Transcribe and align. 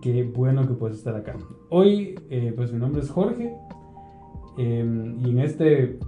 qué 0.00 0.22
bueno 0.22 0.66
que 0.66 0.74
puedes 0.74 0.98
estar 0.98 1.14
acá. 1.14 1.36
Hoy, 1.70 2.18
eh, 2.30 2.52
pues 2.54 2.72
mi 2.72 2.78
nombre 2.78 3.02
es 3.02 3.10
Jorge 3.10 3.54
em, 4.56 5.18
y 5.24 5.30
en 5.30 5.38
este 5.40 5.98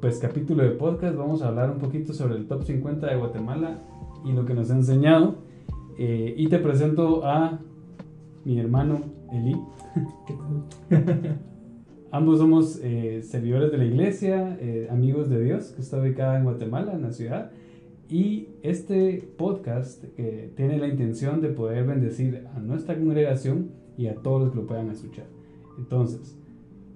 pues, 0.00 0.18
capítulo 0.18 0.62
de 0.62 0.70
podcast 0.70 1.16
vamos 1.16 1.42
a 1.42 1.48
hablar 1.48 1.70
un 1.70 1.78
poquito 1.78 2.12
sobre 2.12 2.36
el 2.36 2.46
top 2.46 2.64
50 2.64 3.06
de 3.06 3.16
Guatemala 3.16 3.82
y 4.24 4.32
lo 4.32 4.44
que 4.44 4.54
nos 4.54 4.70
ha 4.70 4.74
enseñado. 4.74 5.36
Eh, 5.98 6.34
y 6.36 6.48
te 6.48 6.58
presento 6.58 7.26
a 7.26 7.60
mi 8.44 8.58
hermano 8.58 9.00
Eli. 9.32 9.56
Ambos 12.12 12.38
somos 12.38 12.80
eh, 12.82 13.22
servidores 13.22 13.70
de 13.70 13.78
la 13.78 13.84
iglesia, 13.84 14.58
amigos 14.90 15.28
de 15.28 15.40
Dios, 15.42 15.70
que 15.72 15.82
está 15.82 16.00
ubicada 16.00 16.38
en 16.38 16.44
Guatemala, 16.44 16.92
en 16.94 17.02
la 17.02 17.12
ciudad. 17.12 17.52
Y 18.10 18.48
este 18.64 19.30
podcast 19.36 20.04
eh, 20.18 20.52
tiene 20.56 20.78
la 20.78 20.88
intención 20.88 21.40
de 21.40 21.50
poder 21.50 21.86
bendecir 21.86 22.44
a 22.56 22.58
nuestra 22.58 22.98
congregación 22.98 23.70
y 23.96 24.08
a 24.08 24.16
todos 24.16 24.42
los 24.42 24.50
que 24.50 24.56
lo 24.56 24.66
puedan 24.66 24.90
escuchar. 24.90 25.26
Entonces, 25.78 26.36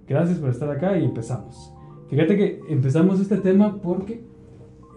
gracias 0.08 0.40
por 0.40 0.50
estar 0.50 0.68
acá 0.70 0.98
y 0.98 1.04
empezamos. 1.04 1.72
Fíjate 2.08 2.36
que 2.36 2.60
empezamos 2.68 3.20
este 3.20 3.36
tema 3.36 3.80
porque 3.80 4.24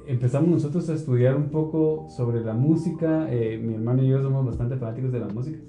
empezamos 0.07 0.49
nosotros 0.49 0.89
a 0.89 0.95
estudiar 0.95 1.35
un 1.35 1.49
poco 1.49 2.07
sobre 2.09 2.41
la 2.41 2.55
música. 2.55 3.31
Eh, 3.31 3.59
mi 3.63 3.75
hermano 3.75 4.01
y 4.01 4.07
yo 4.07 4.23
somos 4.23 4.43
bastante 4.43 4.75
fanáticos 4.75 5.11
de 5.11 5.19
la 5.19 5.27
música 5.27 5.59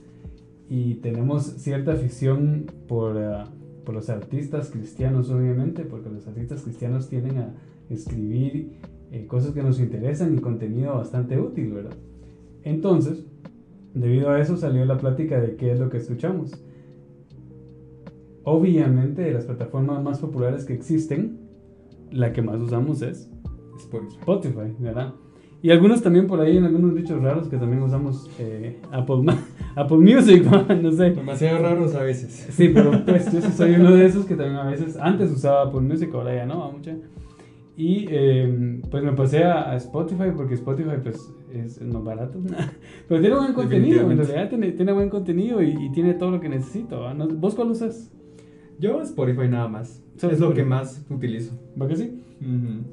y 0.70 0.95
tenemos 0.96 1.45
cierta 1.45 1.92
afición 1.92 2.66
por, 2.87 3.16
uh, 3.16 3.84
por 3.84 3.95
los 3.95 4.09
artistas 4.09 4.70
cristianos, 4.70 5.30
obviamente, 5.30 5.84
porque 5.84 6.09
los 6.09 6.26
artistas 6.26 6.62
cristianos 6.62 7.09
tienden 7.09 7.38
a 7.38 7.54
escribir 7.90 8.78
eh, 9.10 9.26
cosas 9.26 9.52
que 9.52 9.62
nos 9.62 9.80
interesan 9.80 10.34
y 10.36 10.40
contenido 10.40 10.94
bastante 10.94 11.40
útil, 11.40 11.72
¿verdad? 11.72 11.96
Entonces, 12.62 13.24
debido 13.94 14.30
a 14.30 14.40
eso 14.40 14.56
salió 14.56 14.84
la 14.84 14.98
plática 14.98 15.40
de 15.40 15.56
qué 15.56 15.72
es 15.72 15.80
lo 15.80 15.88
que 15.88 15.98
escuchamos. 15.98 16.62
Obviamente, 18.44 19.22
de 19.22 19.32
las 19.32 19.45
plataformas 19.45 20.02
más 20.02 20.20
populares 20.20 20.65
que 20.65 20.74
existen, 20.74 21.38
la 22.10 22.32
que 22.32 22.42
más 22.42 22.60
usamos 22.60 23.02
es 23.02 23.30
Spotify, 23.76 24.74
¿verdad? 24.78 25.15
Y 25.60 25.70
algunos 25.70 26.02
también 26.02 26.28
por 26.28 26.40
ahí, 26.40 26.56
en 26.56 26.65
algunos 26.65 26.95
dichos 26.95 27.20
raros 27.20 27.48
que 27.48 27.56
también 27.56 27.82
usamos 27.82 28.30
eh, 28.38 28.80
Apple, 28.93 29.24
Apple 29.74 29.98
Music, 29.98 30.45
no 30.82 30.93
sé. 30.93 31.10
Demasiado 31.10 31.59
raros 31.59 31.95
a 31.96 32.02
veces. 32.02 32.48
Sí, 32.50 32.70
pero 32.72 33.04
pues 33.04 33.32
yo 33.32 33.40
soy 33.40 33.72
uno 33.72 33.93
de 33.93 34.06
esos 34.06 34.24
que 34.24 34.37
también 34.37 34.56
a 34.56 34.70
veces, 34.70 34.96
antes 34.96 35.32
usaba 35.32 35.62
Apple 35.62 35.80
Music, 35.80 36.10
ahora 36.15 36.34
ya 36.34 36.46
no, 36.46 36.70
mucha. 36.70 36.96
Y 37.79 38.07
eh, 38.10 38.80
pues 38.90 39.04
me 39.04 39.12
pasé 39.12 39.45
a, 39.45 39.76
Spotify 39.76 40.32
porque 40.37 40.54
Spotify 40.54 40.96
pues 41.01 41.32
es, 41.52 41.80
más 41.80 42.02
barato. 42.02 42.40
Pero 43.09 43.21
tiene 43.21 43.37
buen 43.37 43.52
contenido, 43.52 44.10
en 44.10 44.18
realidad 44.18 44.48
tiene, 44.48 44.73
tiene 44.73 44.90
buen 44.90 45.09
contenido 45.09 45.62
y, 45.62 45.88
tiene 45.93 46.15
todo 46.15 46.32
lo 46.32 46.40
que 46.40 46.49
necesito. 46.49 47.01
¿Vos 47.37 47.54
cuál 47.54 47.71
usas? 47.71 48.10
Yo 48.80 49.01
Spotify 49.02 49.46
nada 49.49 49.68
más. 49.68 50.02
Es 50.21 50.40
lo 50.40 50.52
que 50.54 50.65
más 50.65 51.06
utilizo. 51.09 51.56
¿Va 51.80 51.87
que 51.87 51.95
sí? 51.95 52.21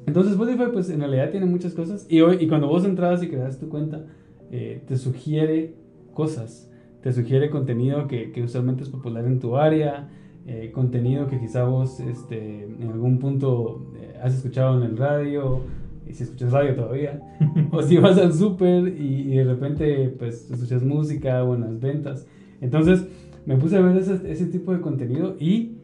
Entonces 0.06 0.34
Spotify 0.34 0.66
pues 0.72 0.88
en 0.88 1.00
realidad 1.00 1.30
tiene 1.30 1.46
muchas 1.46 1.74
cosas 1.74 2.06
y, 2.08 2.22
y 2.22 2.46
cuando 2.46 2.68
vos 2.68 2.84
entras 2.84 3.24
y 3.24 3.28
creas 3.28 3.58
tu 3.58 3.68
cuenta 3.68 4.06
eh, 4.52 4.84
te 4.86 4.96
sugiere 4.96 5.74
cosas. 6.14 6.70
Te 7.02 7.12
sugiere 7.12 7.50
contenido 7.50 8.06
que, 8.06 8.30
que 8.30 8.44
usualmente 8.44 8.84
es 8.84 8.88
popular 8.88 9.24
en 9.26 9.40
tu 9.40 9.56
área 9.56 10.08
eh, 10.46 10.70
contenido 10.72 11.26
que 11.28 11.40
quizá 11.40 11.64
vos 11.64 12.00
este, 12.00 12.64
en 12.64 12.88
algún 12.90 13.18
punto 13.18 13.90
eh, 13.96 14.14
has 14.22 14.34
escuchado 14.34 14.76
en 14.76 14.90
el 14.90 14.96
radio, 14.96 15.60
y 16.06 16.12
si 16.12 16.22
escuchas 16.22 16.52
radio 16.52 16.74
todavía, 16.74 17.20
o 17.72 17.82
si 17.82 17.98
vas 17.98 18.16
al 18.18 18.32
súper 18.32 18.88
y, 18.88 19.36
de 19.36 19.44
repente 19.44 20.14
pues 20.18 20.50
escuchas 20.50 20.82
música, 20.82 21.42
buenas 21.42 21.80
ventas. 21.80 22.26
Entonces 22.60 23.06
me 23.44 23.56
puse 23.56 23.76
a 23.76 23.80
ver 23.80 23.96
ese, 23.96 24.20
ese 24.30 24.46
tipo 24.46 24.72
de 24.72 24.80
contenido 24.80 25.36
y 25.40 25.78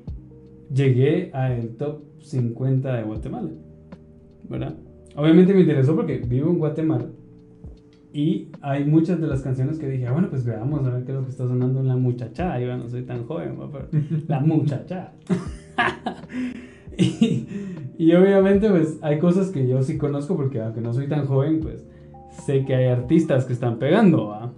llegué 0.72 1.30
al 1.33 1.70
top 1.70 2.02
50 2.20 2.94
de 2.94 3.02
Guatemala, 3.02 3.50
¿verdad? 4.48 4.77
Obviamente 5.17 5.55
me 5.55 5.61
interesó 5.61 5.95
porque 5.96 6.18
vivo 6.18 6.51
en 6.51 6.58
Guatemala 6.58 7.06
y 8.12 8.48
hay 8.61 8.84
muchas 8.84 9.20
de 9.20 9.27
las 9.27 9.40
canciones 9.40 9.78
que 9.78 9.89
dije, 9.89 10.06
ah, 10.06 10.12
bueno, 10.12 10.28
pues 10.28 10.45
veamos 10.45 10.86
a 10.86 10.90
ver 10.90 11.05
qué 11.05 11.12
es 11.12 11.18
lo 11.18 11.24
que 11.24 11.30
está 11.30 11.46
sonando 11.46 11.80
en 11.80 11.89
la 11.89 11.96
muchacha. 11.96 12.58
Yo 12.61 12.77
no 12.77 12.89
soy 12.89 13.02
tan 13.02 13.24
joven, 13.27 13.56
pero 13.73 13.89
la 14.28 14.40
muchacha. 14.40 15.12
y, 16.98 17.46
y, 17.96 18.14
obviamente, 18.14 18.68
pues 18.68 18.98
hay 19.01 19.18
cosas 19.18 19.51
que 19.51 19.67
yo 19.67 19.83
sí 19.83 19.96
conozco 19.96 20.36
porque 20.36 20.61
aunque 20.61 20.83
no 20.83 20.92
soy 20.92 21.08
tan 21.08 21.24
joven, 21.24 21.61
pues 21.61 21.86
sé 22.45 22.64
que 22.67 22.74
hay 22.74 22.86
artistas 22.89 23.46
que 23.46 23.55
están 23.55 23.78
pegando. 23.78 24.52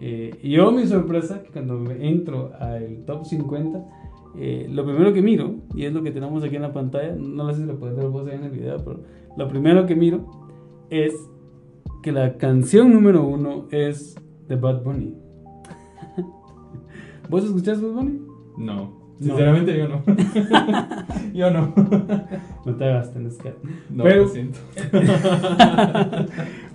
Eh, 0.00 0.36
y 0.42 0.50
yo, 0.50 0.72
mi 0.72 0.86
sorpresa, 0.86 1.42
que 1.42 1.50
cuando 1.50 1.90
entro 1.92 2.52
al 2.58 3.04
top 3.04 3.24
50, 3.24 3.84
eh, 4.38 4.66
lo 4.70 4.84
primero 4.84 5.12
que 5.12 5.22
miro, 5.22 5.54
y 5.74 5.84
es 5.84 5.92
lo 5.92 6.02
que 6.02 6.10
tenemos 6.10 6.42
aquí 6.42 6.56
en 6.56 6.62
la 6.62 6.72
pantalla, 6.72 7.14
no 7.16 7.52
sé 7.52 7.60
si 7.60 7.66
lo 7.66 7.78
puedes 7.78 7.96
ver 7.96 8.08
vos 8.08 8.26
ahí 8.26 8.36
en 8.36 8.44
el 8.44 8.50
video, 8.50 8.78
pero 8.84 9.00
lo 9.36 9.48
primero 9.48 9.86
que 9.86 9.94
miro 9.94 10.26
es 10.90 11.12
que 12.02 12.12
la 12.12 12.36
canción 12.38 12.92
número 12.92 13.26
uno 13.26 13.66
es 13.70 14.16
de 14.48 14.56
Bad 14.56 14.82
Bunny. 14.82 15.14
¿Vos 17.28 17.44
escuchás 17.44 17.80
Bad 17.80 17.92
Bunny? 17.92 18.20
No. 18.56 18.98
Sinceramente 19.20 19.76
yo 19.76 19.88
no. 19.88 20.02
yo 21.34 21.50
no. 21.50 21.74
No 22.66 22.76
te 22.76 22.84
hagas, 22.84 23.14
tenés 23.14 23.38
que. 23.38 23.54
No, 23.88 24.04
pero, 24.04 24.24
lo 24.24 24.28
siento. 24.28 24.58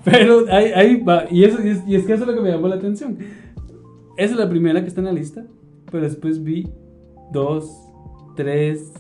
pero 0.03 0.45
ahí, 0.49 0.71
ahí 0.73 1.03
va. 1.03 1.25
Y, 1.29 1.43
eso, 1.43 1.63
y, 1.63 1.69
es, 1.69 1.87
y 1.87 1.95
es 1.95 2.05
que 2.05 2.13
eso 2.13 2.23
es 2.23 2.29
lo 2.29 2.33
que 2.33 2.41
me 2.41 2.49
llamó 2.49 2.67
la 2.67 2.77
atención. 2.77 3.19
Esa 4.17 4.33
es 4.33 4.39
la 4.39 4.49
primera 4.49 4.81
que 4.81 4.87
está 4.87 5.01
en 5.01 5.05
la 5.05 5.13
lista. 5.13 5.45
Pero 5.91 6.03
después 6.03 6.43
vi 6.43 6.67
dos, 7.31 7.71
tres, 8.35 8.91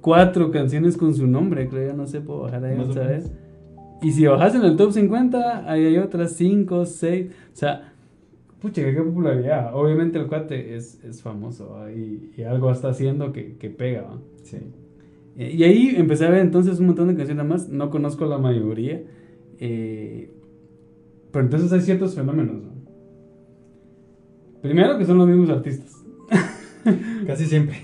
cuatro 0.00 0.52
canciones 0.52 0.96
con 0.96 1.12
su 1.12 1.26
nombre. 1.26 1.68
Creo, 1.68 1.92
no 1.94 2.06
sé, 2.06 2.20
puedo 2.20 2.42
bajar 2.42 2.64
ahí, 2.64 2.78
¿sabes? 2.94 3.32
Y 4.00 4.12
si 4.12 4.26
bajas 4.26 4.54
en 4.54 4.64
el 4.64 4.76
top 4.76 4.92
50, 4.92 5.70
ahí 5.70 5.86
hay 5.86 5.98
otras 5.98 6.32
5, 6.32 6.86
6. 6.86 7.30
O 7.30 7.56
sea, 7.56 7.92
pucha, 8.60 8.82
qué 8.82 9.02
popularidad. 9.02 9.74
Obviamente 9.74 10.18
el 10.18 10.26
cuate 10.26 10.76
es, 10.76 11.02
es 11.04 11.20
famoso 11.22 11.88
y, 11.90 12.30
y, 12.36 12.42
algo 12.42 12.70
está 12.70 12.90
haciendo 12.90 13.32
que, 13.32 13.56
que 13.56 13.70
pega. 13.70 14.06
Sí. 14.44 14.58
Eh, 15.36 15.52
y 15.56 15.64
ahí 15.64 15.94
empecé 15.96 16.26
a 16.26 16.30
ver 16.30 16.40
entonces 16.40 16.78
un 16.78 16.86
montón 16.86 17.08
de 17.08 17.16
canciones 17.16 17.44
más. 17.44 17.68
No 17.68 17.90
conozco 17.90 18.24
la 18.26 18.38
mayoría. 18.38 19.02
Eh, 19.58 20.30
pero 21.32 21.44
entonces 21.44 21.72
hay 21.72 21.80
ciertos 21.80 22.14
fenómenos. 22.14 22.62
Primero 24.62 24.98
que 24.98 25.06
son 25.06 25.18
los 25.18 25.28
mismos 25.28 25.50
artistas. 25.50 25.92
Casi 27.26 27.46
siempre. 27.46 27.76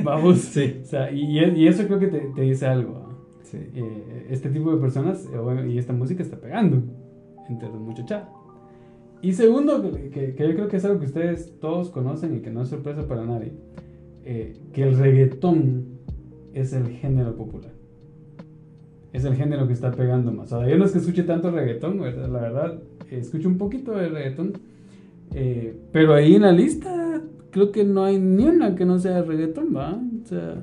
Vamos. 0.04 0.38
Sí. 0.38 0.80
O 0.82 0.86
sea, 0.86 1.10
y, 1.12 1.38
y 1.38 1.66
eso 1.66 1.86
creo 1.86 1.98
que 1.98 2.08
te, 2.08 2.20
te 2.34 2.40
dice 2.42 2.66
algo. 2.66 3.07
Eh, 3.52 4.26
este 4.30 4.50
tipo 4.50 4.74
de 4.74 4.80
personas 4.80 5.26
eh, 5.32 5.68
y 5.68 5.78
esta 5.78 5.92
música 5.92 6.22
está 6.22 6.36
pegando 6.36 6.82
entre 7.48 7.68
los 7.68 7.80
muchachos. 7.80 8.22
Y 9.22 9.32
segundo, 9.32 9.82
que, 10.12 10.34
yo 10.38 10.54
creo 10.54 10.68
que 10.68 10.76
es 10.76 10.84
algo 10.84 11.00
que 11.00 11.06
ustedes 11.06 11.58
todos 11.60 11.90
conocen 11.90 12.36
y 12.36 12.40
que 12.40 12.50
no 12.50 12.62
es 12.62 12.68
sorpresa 12.68 13.08
para 13.08 13.24
nadie, 13.24 13.52
eh, 14.24 14.56
que 14.72 14.82
el 14.84 14.96
reggaetón 14.96 15.86
es 16.54 16.72
el 16.72 16.88
género 16.88 17.36
popular. 17.36 17.72
Es 19.12 19.24
el 19.24 19.34
género 19.34 19.66
que 19.66 19.72
está 19.72 19.90
pegando 19.90 20.30
más. 20.30 20.52
Ahora, 20.52 20.68
yo 20.68 20.76
no 20.76 20.84
es 20.84 20.92
que 20.92 20.98
escuche 20.98 21.24
tanto 21.24 21.50
reggaetón, 21.50 22.00
la 22.00 22.40
verdad, 22.40 22.80
escucho 23.10 23.48
un 23.48 23.58
poquito 23.58 23.92
de 23.92 24.08
reggaetón. 24.08 24.52
pero 25.92 26.14
ahí 26.14 26.34
en 26.36 26.42
la 26.42 26.52
lista 26.52 27.22
creo 27.50 27.72
que 27.72 27.84
no 27.84 28.04
hay 28.04 28.18
ni 28.18 28.44
una 28.44 28.74
que 28.76 28.84
no 28.84 28.98
sea 28.98 29.22
reggaetón, 29.22 29.74
¿va? 29.74 30.00
O 30.22 30.26
sea, 30.26 30.62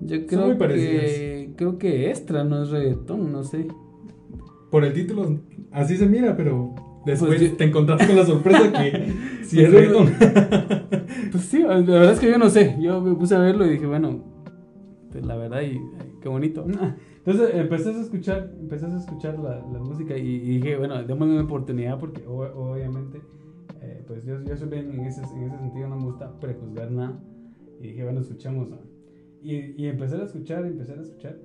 yo 0.00 0.26
creo 0.26 0.58
que 0.58 1.50
creo 1.56 1.78
que 1.78 2.10
extra 2.10 2.44
no 2.44 2.62
es 2.62 2.70
reggaetón, 2.70 3.32
no 3.32 3.44
sé. 3.44 3.68
Por 4.70 4.84
el 4.84 4.92
título 4.92 5.40
así 5.72 5.96
se 5.96 6.06
mira, 6.06 6.36
pero 6.36 6.74
después 7.04 7.38
pues 7.38 7.56
te 7.56 7.64
encontraste 7.64 8.06
con 8.06 8.16
la 8.16 8.26
sorpresa 8.26 8.72
que 8.72 9.12
sí 9.44 9.60
es 9.60 9.72
reggaetón. 9.72 10.12
pues 11.32 11.44
sí, 11.44 11.62
la 11.62 11.80
verdad 11.80 12.12
es 12.12 12.20
que 12.20 12.30
yo 12.30 12.38
no 12.38 12.50
sé. 12.50 12.76
Yo 12.80 13.00
me 13.00 13.14
puse 13.14 13.34
a 13.34 13.38
verlo 13.38 13.66
y 13.66 13.70
dije, 13.70 13.86
bueno, 13.86 14.24
pues 15.10 15.24
la 15.24 15.36
verdad 15.36 15.62
y, 15.62 15.80
qué 16.20 16.28
bonito. 16.28 16.66
Entonces 17.24 17.54
empecé 17.54 17.90
a 17.90 18.00
escuchar, 18.00 18.52
empecé 18.60 18.86
a 18.86 18.96
escuchar 18.96 19.38
la, 19.38 19.56
la 19.56 19.78
música 19.80 20.16
y, 20.16 20.38
dije, 20.38 20.76
bueno, 20.76 21.02
démosle 21.02 21.34
una 21.34 21.44
oportunidad 21.44 21.98
porque 21.98 22.24
obviamente 22.26 23.20
eh, 23.82 24.04
pues 24.06 24.24
yo, 24.24 24.42
yo 24.44 24.56
soy 24.56 24.68
bien 24.68 24.92
en 24.92 25.00
ese, 25.00 25.22
en 25.22 25.42
ese 25.44 25.58
sentido, 25.58 25.88
no 25.88 25.96
me 25.96 26.04
gusta 26.04 26.38
prejuzgar 26.40 26.90
nada. 26.90 27.20
Y 27.80 27.88
dije, 27.88 28.04
bueno, 28.04 28.20
escuchemos. 28.20 28.68
Y, 29.42 29.82
y 29.82 29.86
empecé 29.86 30.16
a 30.16 30.24
escuchar, 30.24 30.64
empecé 30.66 30.92
a 30.92 31.02
escuchar. 31.02 31.38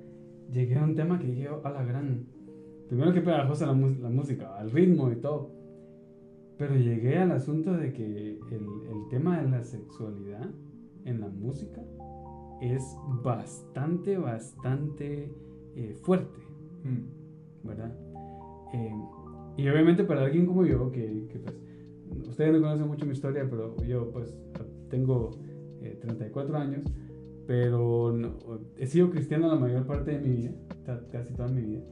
Llegué 0.52 0.78
a 0.78 0.84
un 0.84 0.96
tema 0.96 1.20
que 1.20 1.28
dije, 1.28 1.48
a 1.48 1.70
la 1.70 1.84
gran. 1.84 2.26
Primero 2.90 3.14
que 3.14 3.22
pegajosa 3.22 3.68
la, 3.68 3.74
la 3.74 4.10
música, 4.10 4.58
al 4.58 4.72
ritmo 4.72 5.12
y 5.12 5.16
todo. 5.16 5.52
Pero 6.58 6.76
llegué 6.76 7.18
al 7.18 7.32
asunto 7.32 7.74
de 7.74 7.94
que 7.94 8.06
el, 8.06 8.60
el 8.90 9.08
tema 9.10 9.42
de 9.42 9.50
la 9.50 9.64
sexualidad 9.64 10.50
en 11.06 11.20
la 11.20 11.30
música 11.30 11.82
es 12.62 12.96
bastante, 13.24 14.18
bastante 14.18 15.34
eh, 15.76 15.96
fuerte. 16.04 16.40
Mm. 16.84 17.68
¿Verdad? 17.68 17.96
Eh, 18.74 18.92
y 19.58 19.68
obviamente 19.68 20.04
para 20.04 20.24
alguien 20.24 20.46
como 20.46 20.66
yo, 20.66 20.92
que, 20.92 21.28
que 21.28 21.40
pues, 21.40 22.28
ustedes 22.28 22.54
no 22.54 22.62
conocen 22.62 22.88
mucho 22.88 23.06
mi 23.06 23.14
historia, 23.14 23.48
pero 23.50 23.76
yo 23.84 24.12
pues 24.12 24.38
tengo 24.90 25.32
34 26.02 26.56
eh, 26.56 26.62
años, 26.62 26.86
pero 27.48 28.16
he 28.78 28.88
sido 28.88 29.10
cristiano 29.10 29.48
la 29.48 29.56
mayor 29.56 29.86
parte 29.86 30.12
de 30.12 30.20
mi 30.20 30.36
vida, 30.36 30.52
casi 31.12 31.34
toda 31.34 31.50
mi 31.50 31.62
vida. 31.62 31.84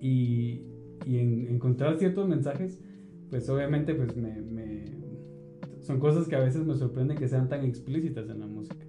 Y, 0.00 0.66
y 1.06 1.18
en, 1.18 1.48
encontrar 1.48 1.98
ciertos 1.98 2.28
mensajes, 2.28 2.80
pues 3.30 3.48
obviamente 3.48 3.94
pues 3.94 4.16
me, 4.16 4.40
me, 4.42 4.84
son 5.80 6.00
cosas 6.00 6.28
que 6.28 6.36
a 6.36 6.40
veces 6.40 6.64
me 6.64 6.74
sorprenden 6.74 7.16
que 7.16 7.28
sean 7.28 7.48
tan 7.48 7.64
explícitas 7.64 8.28
en 8.28 8.40
la 8.40 8.46
música, 8.46 8.86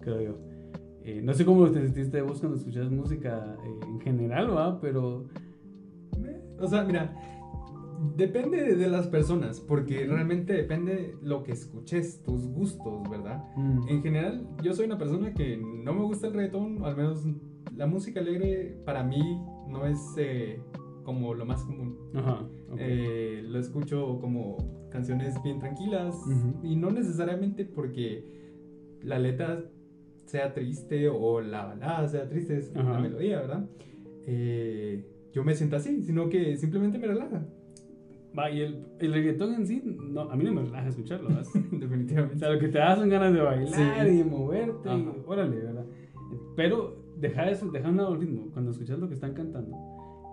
creo 0.00 0.20
yo. 0.20 0.38
Eh, 1.04 1.20
no 1.22 1.34
sé 1.34 1.44
cómo 1.44 1.70
te 1.70 1.82
sentiste 1.82 2.22
vos 2.22 2.40
cuando 2.40 2.56
escuchas 2.56 2.90
música 2.90 3.56
eh, 3.62 3.86
en 3.86 4.00
general, 4.00 4.56
¿va? 4.56 4.80
Pero... 4.80 5.26
O 6.58 6.68
sea, 6.68 6.84
mira, 6.84 7.33
Depende 8.16 8.76
de 8.76 8.88
las 8.88 9.08
personas, 9.08 9.60
porque 9.60 10.06
realmente 10.06 10.52
depende 10.52 11.16
lo 11.22 11.42
que 11.42 11.52
escuches, 11.52 12.22
tus 12.22 12.46
gustos, 12.48 13.08
¿verdad? 13.10 13.44
Mm. 13.56 13.88
En 13.88 14.02
general, 14.02 14.48
yo 14.62 14.72
soy 14.72 14.86
una 14.86 14.98
persona 14.98 15.32
que 15.34 15.56
no 15.56 15.94
me 15.94 16.02
gusta 16.02 16.28
el 16.28 16.34
reggaetón, 16.34 16.84
al 16.84 16.96
menos 16.96 17.24
la 17.76 17.86
música 17.86 18.20
alegre 18.20 18.76
para 18.84 19.02
mí 19.02 19.40
no 19.68 19.86
es 19.86 20.00
eh, 20.16 20.60
como 21.02 21.34
lo 21.34 21.44
más 21.44 21.62
común. 21.64 21.98
Ajá, 22.14 22.46
eh, 22.78 23.42
lo 23.44 23.58
escucho 23.58 24.18
como 24.20 24.88
canciones 24.90 25.40
bien 25.42 25.58
tranquilas 25.58 26.14
y 26.62 26.76
no 26.76 26.90
necesariamente 26.90 27.64
porque 27.64 28.24
la 29.02 29.18
letra 29.18 29.64
sea 30.26 30.54
triste 30.54 31.08
o 31.08 31.40
la 31.40 31.66
balada 31.66 32.08
sea 32.08 32.28
triste, 32.28 32.56
es 32.56 32.72
la 32.74 32.98
melodía, 32.98 33.40
¿verdad? 33.40 33.68
Eh, 34.26 35.04
yo 35.32 35.44
me 35.44 35.54
siento 35.54 35.76
así, 35.76 36.02
sino 36.02 36.28
que 36.28 36.56
simplemente 36.56 36.98
me 36.98 37.08
relaja. 37.08 37.46
Va, 38.36 38.50
y 38.50 38.60
el, 38.62 38.84
el 38.98 39.12
reggaetón 39.12 39.54
en 39.54 39.66
sí, 39.66 39.82
no, 39.84 40.22
a 40.22 40.36
mí 40.36 40.44
no 40.44 40.52
me 40.52 40.62
relaja 40.62 40.88
escucharlo, 40.88 41.28
¿verdad? 41.28 41.46
Definitivamente. 41.70 42.36
O 42.36 42.38
sea, 42.38 42.50
lo 42.50 42.58
que 42.58 42.68
te 42.68 42.78
da 42.78 42.96
son 42.96 43.08
ganas 43.08 43.32
de 43.32 43.40
bailar 43.40 44.08
y 44.08 44.16
de 44.18 44.24
moverte, 44.24 44.88
y, 44.88 45.22
órale, 45.26 45.56
¿verdad? 45.56 45.86
Pero 46.56 46.96
deja 47.16 47.48
eso, 47.48 47.70
deja 47.70 47.88
un 47.88 47.96
lado 47.96 48.14
el 48.14 48.20
ritmo. 48.20 48.50
Cuando 48.52 48.72
escuchas 48.72 48.98
lo 48.98 49.08
que 49.08 49.14
están 49.14 49.34
cantando, 49.34 49.76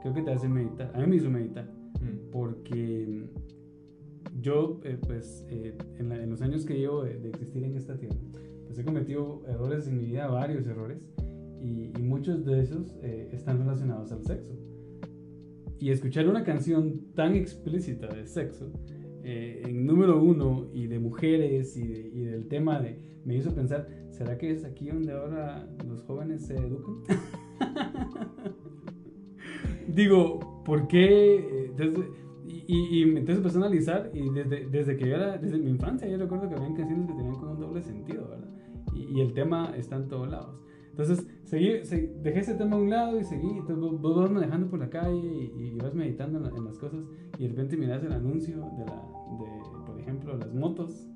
creo 0.01 0.13
que 0.13 0.23
te 0.23 0.31
hace 0.31 0.49
meditar. 0.49 0.91
A 0.95 0.99
mí 0.99 1.07
me 1.07 1.15
hizo 1.17 1.29
meditar. 1.29 1.65
Mm. 1.65 2.31
Porque 2.31 3.23
yo, 4.39 4.79
eh, 4.83 4.97
pues, 5.05 5.45
eh, 5.49 5.77
en, 5.99 6.11
en, 6.11 6.29
los 6.29 6.41
años 6.41 6.65
que 6.65 6.77
llevo 6.79 7.03
de, 7.03 7.29
existir 7.29 7.63
en 7.63 7.77
esta 7.77 7.97
tierra, 7.97 8.17
pues 8.65 8.79
he 8.79 8.83
cometido 8.83 9.43
errores 9.47 9.87
en 9.87 9.97
mi 9.97 10.05
vida, 10.05 10.27
varios 10.27 10.65
errores, 10.65 11.07
y, 11.61 11.91
y 11.95 12.01
muchos 12.01 12.45
de 12.45 12.61
esos 12.61 12.95
eh, 13.03 13.29
están 13.31 13.59
relacionados 13.59 14.11
al 14.11 14.23
sexo 14.23 14.53
y 15.81 15.89
escuchar 15.89 16.29
una 16.29 16.43
canción 16.43 17.11
tan 17.15 17.35
explícita 17.35 18.07
de 18.07 18.27
sexo, 18.27 18.71
eh, 19.23 19.63
en 19.65 19.87
número 19.87 20.21
uno, 20.21 20.69
y 20.71 20.85
de 20.85 20.99
mujeres, 20.99 21.75
y, 21.75 22.21
del 22.21 22.47
tema 22.47 22.79
de, 22.79 22.99
me 23.25 23.35
hizo 23.35 23.53
pensar, 23.55 23.87
¿será 24.11 24.37
que 24.37 24.51
es 24.51 24.63
aquí 24.63 24.89
donde 24.89 25.11
ahora 25.11 25.67
los 25.87 26.03
jóvenes 26.03 26.45
se 26.45 26.55
educan? 26.55 26.97
Digo, 29.87 30.61
¿por 30.63 30.87
qué? 30.87 31.71
Entonces, 31.71 32.05
y, 32.47 32.63
y, 32.67 33.01
entonces 33.01 33.37
empecé 33.37 33.57
a 33.57 33.61
analizar, 33.61 34.11
y 34.13 34.29
desde, 34.29 34.69
desde 34.69 34.95
que 34.95 35.09
yo 35.09 35.15
era, 35.15 35.39
desde 35.39 35.57
mi 35.57 35.71
infancia, 35.71 36.07
yo 36.07 36.17
recuerdo 36.17 36.47
que 36.47 36.55
había 36.57 36.75
canciones 36.75 37.07
que 37.07 37.13
tenían 37.13 37.33
como 37.33 37.53
un 37.53 37.59
doble 37.59 37.81
sentido, 37.81 38.29
¿verdad? 38.29 38.49
Y, 38.93 39.17
y 39.17 39.21
el 39.21 39.33
tema 39.33 39.73
está 39.75 39.95
en 39.95 40.07
todos 40.07 40.29
lados. 40.29 40.61
Entonces, 40.91 41.25
seguí, 41.45 41.69
dejé 42.21 42.39
ese 42.39 42.55
tema 42.55 42.75
a 42.75 42.79
un 42.79 42.89
lado 42.89 43.19
y 43.19 43.23
seguí. 43.23 43.49
Entonces, 43.49 43.77
vos, 43.77 44.15
vas 44.15 44.31
manejando 44.31 44.69
por 44.69 44.79
la 44.79 44.89
calle 44.89 45.51
y, 45.57 45.75
vas 45.75 45.95
meditando 45.95 46.37
en, 46.37 46.65
las 46.65 46.77
cosas 46.77 47.01
y 47.37 47.43
de 47.43 47.49
repente 47.49 47.77
miras 47.77 48.03
el 48.03 48.11
anuncio 48.11 48.57
de, 48.57 48.85
la, 48.85 49.01
de 49.39 49.85
por 49.85 49.99
ejemplo, 49.99 50.37
las 50.37 50.53
motos 50.53 51.07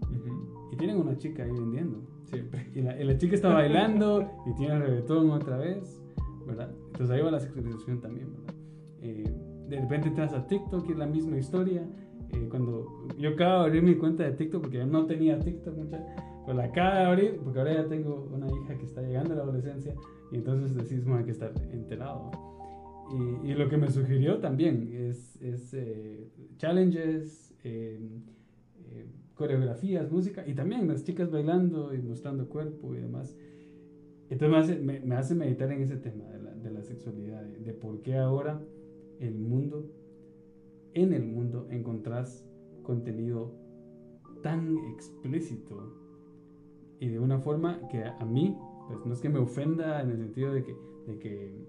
y 0.71 0.77
tienen 0.77 0.97
una 0.97 1.17
chica 1.17 1.43
ahí 1.43 1.51
vendiendo. 1.51 2.01
Siempre. 2.25 2.67
Y 2.73 2.81
la, 2.81 2.95
la 2.95 3.17
chica 3.17 3.35
está 3.35 3.53
bailando 3.53 4.29
y 4.47 4.53
tiene 4.55 4.75
el 4.75 4.81
reggaetón 4.81 5.29
otra 5.31 5.57
vez, 5.57 6.01
¿verdad? 6.47 6.71
Entonces 6.87 7.11
ahí 7.11 7.21
va 7.21 7.31
la 7.31 7.39
sexualización 7.39 8.01
también, 8.01 8.31
¿verdad? 8.31 8.55
Eh, 9.01 9.33
de 9.67 9.79
repente 9.79 10.09
entras 10.09 10.33
a 10.33 10.47
TikTok 10.47 10.87
y 10.89 10.91
es 10.91 10.97
la 10.97 11.07
misma 11.07 11.37
historia. 11.37 11.87
Eh, 12.35 12.47
cuando 12.49 13.07
yo 13.17 13.29
acabo 13.29 13.61
de 13.61 13.67
abrir 13.67 13.83
mi 13.83 13.95
cuenta 13.95 14.23
de 14.23 14.31
TikTok, 14.31 14.61
porque 14.61 14.77
yo 14.77 14.85
no 14.85 15.05
tenía 15.05 15.39
TikTok 15.39 15.75
mucha, 15.75 16.05
pues 16.45 16.57
la 16.57 16.65
acabo 16.65 16.95
de 16.95 17.03
abrir, 17.03 17.39
porque 17.43 17.59
ahora 17.59 17.73
ya 17.73 17.87
tengo 17.87 18.29
una 18.33 18.47
hija 18.47 18.77
que 18.77 18.85
está 18.85 19.01
llegando 19.01 19.33
a 19.33 19.37
la 19.37 19.43
adolescencia, 19.43 19.95
y 20.31 20.35
entonces 20.35 20.75
decís, 20.75 21.03
bueno, 21.03 21.19
hay 21.19 21.25
que 21.25 21.31
estar 21.31 21.51
enterado. 21.71 22.31
Y, 23.11 23.51
y, 23.51 23.53
lo 23.53 23.69
que 23.69 23.77
me 23.77 23.89
sugirió 23.89 24.39
también 24.39 24.89
es, 24.91 25.39
es 25.41 25.73
eh, 25.75 26.27
challenges, 26.57 27.53
eh, 27.63 27.99
eh, 28.89 29.05
coreografías, 29.35 30.11
música, 30.11 30.43
y 30.47 30.55
también 30.55 30.87
las 30.87 31.03
chicas 31.03 31.29
bailando 31.29 31.93
y 31.93 31.99
mostrando 31.99 32.49
cuerpo 32.49 32.95
y 32.95 32.99
demás. 32.99 33.35
Entonces 34.29 34.49
me 34.49 34.57
hace, 34.57 35.01
me, 35.05 35.15
hace 35.15 35.35
meditar 35.35 35.71
en 35.71 35.83
ese 35.83 35.97
tema 35.97 36.25
de 36.29 36.41
la, 36.41 36.55
de 36.55 36.71
la 36.71 36.81
sexualidad, 36.81 37.43
de, 37.43 37.59
de 37.59 37.73
por 37.73 38.01
qué 38.01 38.17
ahora 38.17 38.59
el 39.19 39.35
mundo, 39.35 39.87
en 40.95 41.13
el 41.13 41.23
mundo, 41.23 41.67
encontrás 41.69 42.43
contenido 42.81 43.53
tan 44.41 44.77
explícito 44.93 45.93
y 46.99 47.09
de 47.09 47.19
una 47.19 47.39
forma 47.39 47.87
que 47.89 48.03
a 48.05 48.25
mí, 48.25 48.57
pues 48.87 49.05
no 49.05 49.13
es 49.13 49.19
que 49.19 49.29
me 49.29 49.39
ofenda 49.39 50.01
en 50.01 50.11
el 50.11 50.17
sentido 50.17 50.53
de 50.53 50.63
que, 50.63 50.75
de 51.07 51.19
que, 51.19 51.65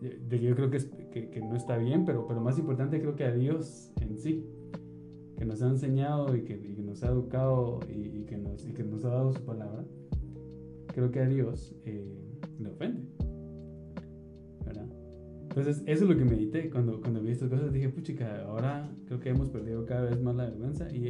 de 0.00 0.38
que 0.38 0.44
yo 0.44 0.54
creo 0.54 0.70
que, 0.70 0.76
es, 0.78 0.84
que, 1.12 1.28
que, 1.28 1.40
no 1.40 1.56
está 1.56 1.76
bien, 1.76 2.04
pero, 2.04 2.26
pero 2.26 2.40
más 2.40 2.58
importante 2.58 3.00
creo 3.00 3.16
que 3.16 3.24
a 3.24 3.32
Dios 3.32 3.92
en 4.00 4.18
sí, 4.18 4.46
que 5.36 5.44
nos 5.44 5.60
ha 5.62 5.68
enseñado 5.68 6.36
y 6.36 6.42
que, 6.42 6.54
y 6.54 6.74
que 6.74 6.82
nos 6.82 7.02
ha 7.02 7.08
educado 7.08 7.80
y, 7.88 8.20
y, 8.20 8.24
que 8.24 8.36
nos, 8.36 8.66
y 8.66 8.72
que 8.72 8.84
nos 8.84 9.04
ha 9.04 9.08
dado 9.08 9.32
su 9.32 9.44
palabra, 9.44 9.84
creo 10.88 11.10
que 11.10 11.20
a 11.20 11.26
Dios 11.26 11.74
eh, 11.84 12.38
le 12.60 12.68
ofende. 12.68 13.17
Entonces, 15.58 15.82
eso 15.86 16.04
es 16.04 16.10
lo 16.10 16.16
que 16.16 16.24
medité 16.24 16.70
cuando, 16.70 17.00
cuando 17.00 17.20
vi 17.20 17.30
estas 17.30 17.50
cosas. 17.50 17.72
Dije, 17.72 17.88
puchica, 17.88 18.44
ahora 18.46 18.90
creo 19.06 19.20
que 19.20 19.30
hemos 19.30 19.50
perdido 19.50 19.84
cada 19.84 20.02
vez 20.02 20.20
más 20.20 20.36
la 20.36 20.44
vergüenza. 20.44 20.88
Y, 20.94 21.06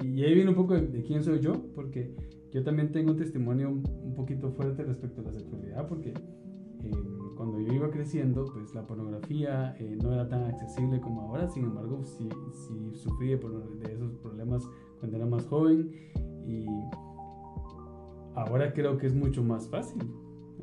ahí 0.00 0.34
viene 0.34 0.50
un 0.50 0.56
poco 0.56 0.74
de, 0.74 0.86
de 0.86 1.02
quién 1.02 1.22
soy 1.22 1.40
yo, 1.40 1.52
porque 1.74 2.14
yo 2.52 2.62
también 2.62 2.92
tengo 2.92 3.12
un 3.12 3.16
testimonio 3.16 3.70
un 3.70 4.14
poquito 4.14 4.50
fuerte 4.50 4.84
respecto 4.84 5.22
a 5.22 5.24
la 5.24 5.32
sexualidad 5.32 5.88
porque 5.88 6.10
eh, 6.10 6.90
cuando 7.36 7.60
yo 7.60 7.72
iba 7.72 7.90
creciendo, 7.90 8.44
pues 8.52 8.74
la 8.74 8.86
pornografía 8.86 9.74
eh, 9.78 9.96
no 10.02 10.12
era 10.12 10.28
tan 10.28 10.44
accesible 10.44 11.00
como 11.00 11.22
ahora, 11.22 11.48
sin 11.48 11.64
embargo, 11.64 12.02
sí, 12.04 12.28
sí 12.52 12.94
sufrí 12.94 13.28
de, 13.28 13.92
esos 13.92 14.12
problemas 14.16 14.68
cuando 14.98 15.16
era 15.16 15.26
más 15.26 15.46
joven 15.46 15.90
y 16.46 16.66
ahora 18.34 18.72
creo 18.74 18.98
que 18.98 19.06
es 19.06 19.14
mucho 19.14 19.42
más 19.42 19.68
fácil, 19.68 20.02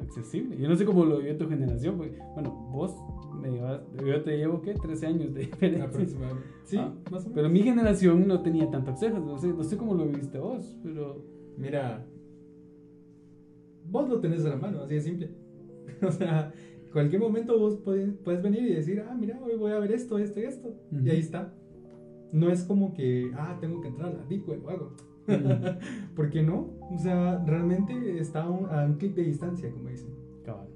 accesible. 0.02 0.58
Yo 0.58 0.68
no 0.68 0.76
sé 0.76 0.86
cómo 0.86 1.06
lo 1.06 1.18
vivió 1.18 1.38
tu 1.38 1.48
generación, 1.48 1.98
porque, 1.98 2.18
bueno, 2.34 2.52
vos 2.72 2.96
me 3.40 3.52
llevas, 3.52 3.82
yo 4.06 4.22
te 4.24 4.38
llevo, 4.38 4.62
¿qué? 4.62 4.74
13 4.74 5.08
años 5.08 5.34
de 5.34 5.42
diferencia. 5.42 6.08
Sí, 6.64 6.78
ah, 6.78 6.94
más 7.12 7.26
o 7.26 7.30
menos. 7.30 7.34
Pero 7.34 7.50
mi 7.50 7.62
generación 7.62 8.28
no 8.28 8.42
tenía 8.42 8.70
tanto 8.70 8.92
acceso, 8.92 9.20
no 9.20 9.38
sé, 9.38 9.48
no 9.48 9.64
sé 9.64 9.78
cómo 9.78 9.94
lo 9.94 10.06
viviste 10.06 10.40
vos, 10.40 10.78
pero... 10.84 11.40
Mira, 11.58 12.06
vos 13.90 14.08
lo 14.08 14.20
tenés 14.22 14.46
a 14.46 14.50
la 14.50 14.56
mano, 14.56 14.82
así 14.82 14.96
de 14.96 15.02
simple. 15.02 15.30
o 16.08 16.12
sea, 16.12 16.54
cualquier 16.94 17.22
momento 17.22 17.58
vos 17.58 17.78
puedes, 17.78 18.42
venir 18.42 18.64
y 18.64 18.76
decir, 18.76 19.04
ah, 19.08 19.14
mira, 19.14 19.40
hoy 19.44 19.58
voy 19.58 19.72
a 19.72 19.80
ver 19.80 19.92
esto, 19.92 20.18
esto 20.18 20.40
y 20.40 20.44
esto. 20.44 20.74
Y 20.92 21.10
ahí 21.10 21.20
está. 21.20 21.54
No 22.32 22.50
es 22.50 22.64
como 22.64 22.94
que, 22.94 23.32
ah, 23.36 23.58
tengo 23.60 23.82
que 23.82 23.90
entrar 23.90 24.10
a 24.10 24.14
la 24.14 24.26
Deep 24.26 24.48
Web 24.48 24.66
o 24.66 24.70
algo. 24.70 24.96
¿Por 26.16 26.30
qué 26.30 26.44
no? 26.44 26.72
O 26.92 26.98
sea, 26.98 27.44
realmente 27.46 28.20
está 28.20 28.44
a 28.44 28.50
un, 28.50 28.96
clic 28.96 29.16
de 29.16 29.24
distancia, 29.24 29.72
como 29.72 29.90
dicen. 29.90 30.10
Cabal. 30.44 30.68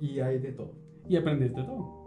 Y 0.00 0.20
hay 0.20 0.38
de 0.38 0.52
todo. 0.52 0.72
Y 1.08 1.16
aprendes 1.16 1.54
de 1.54 1.62
todo. 1.62 2.04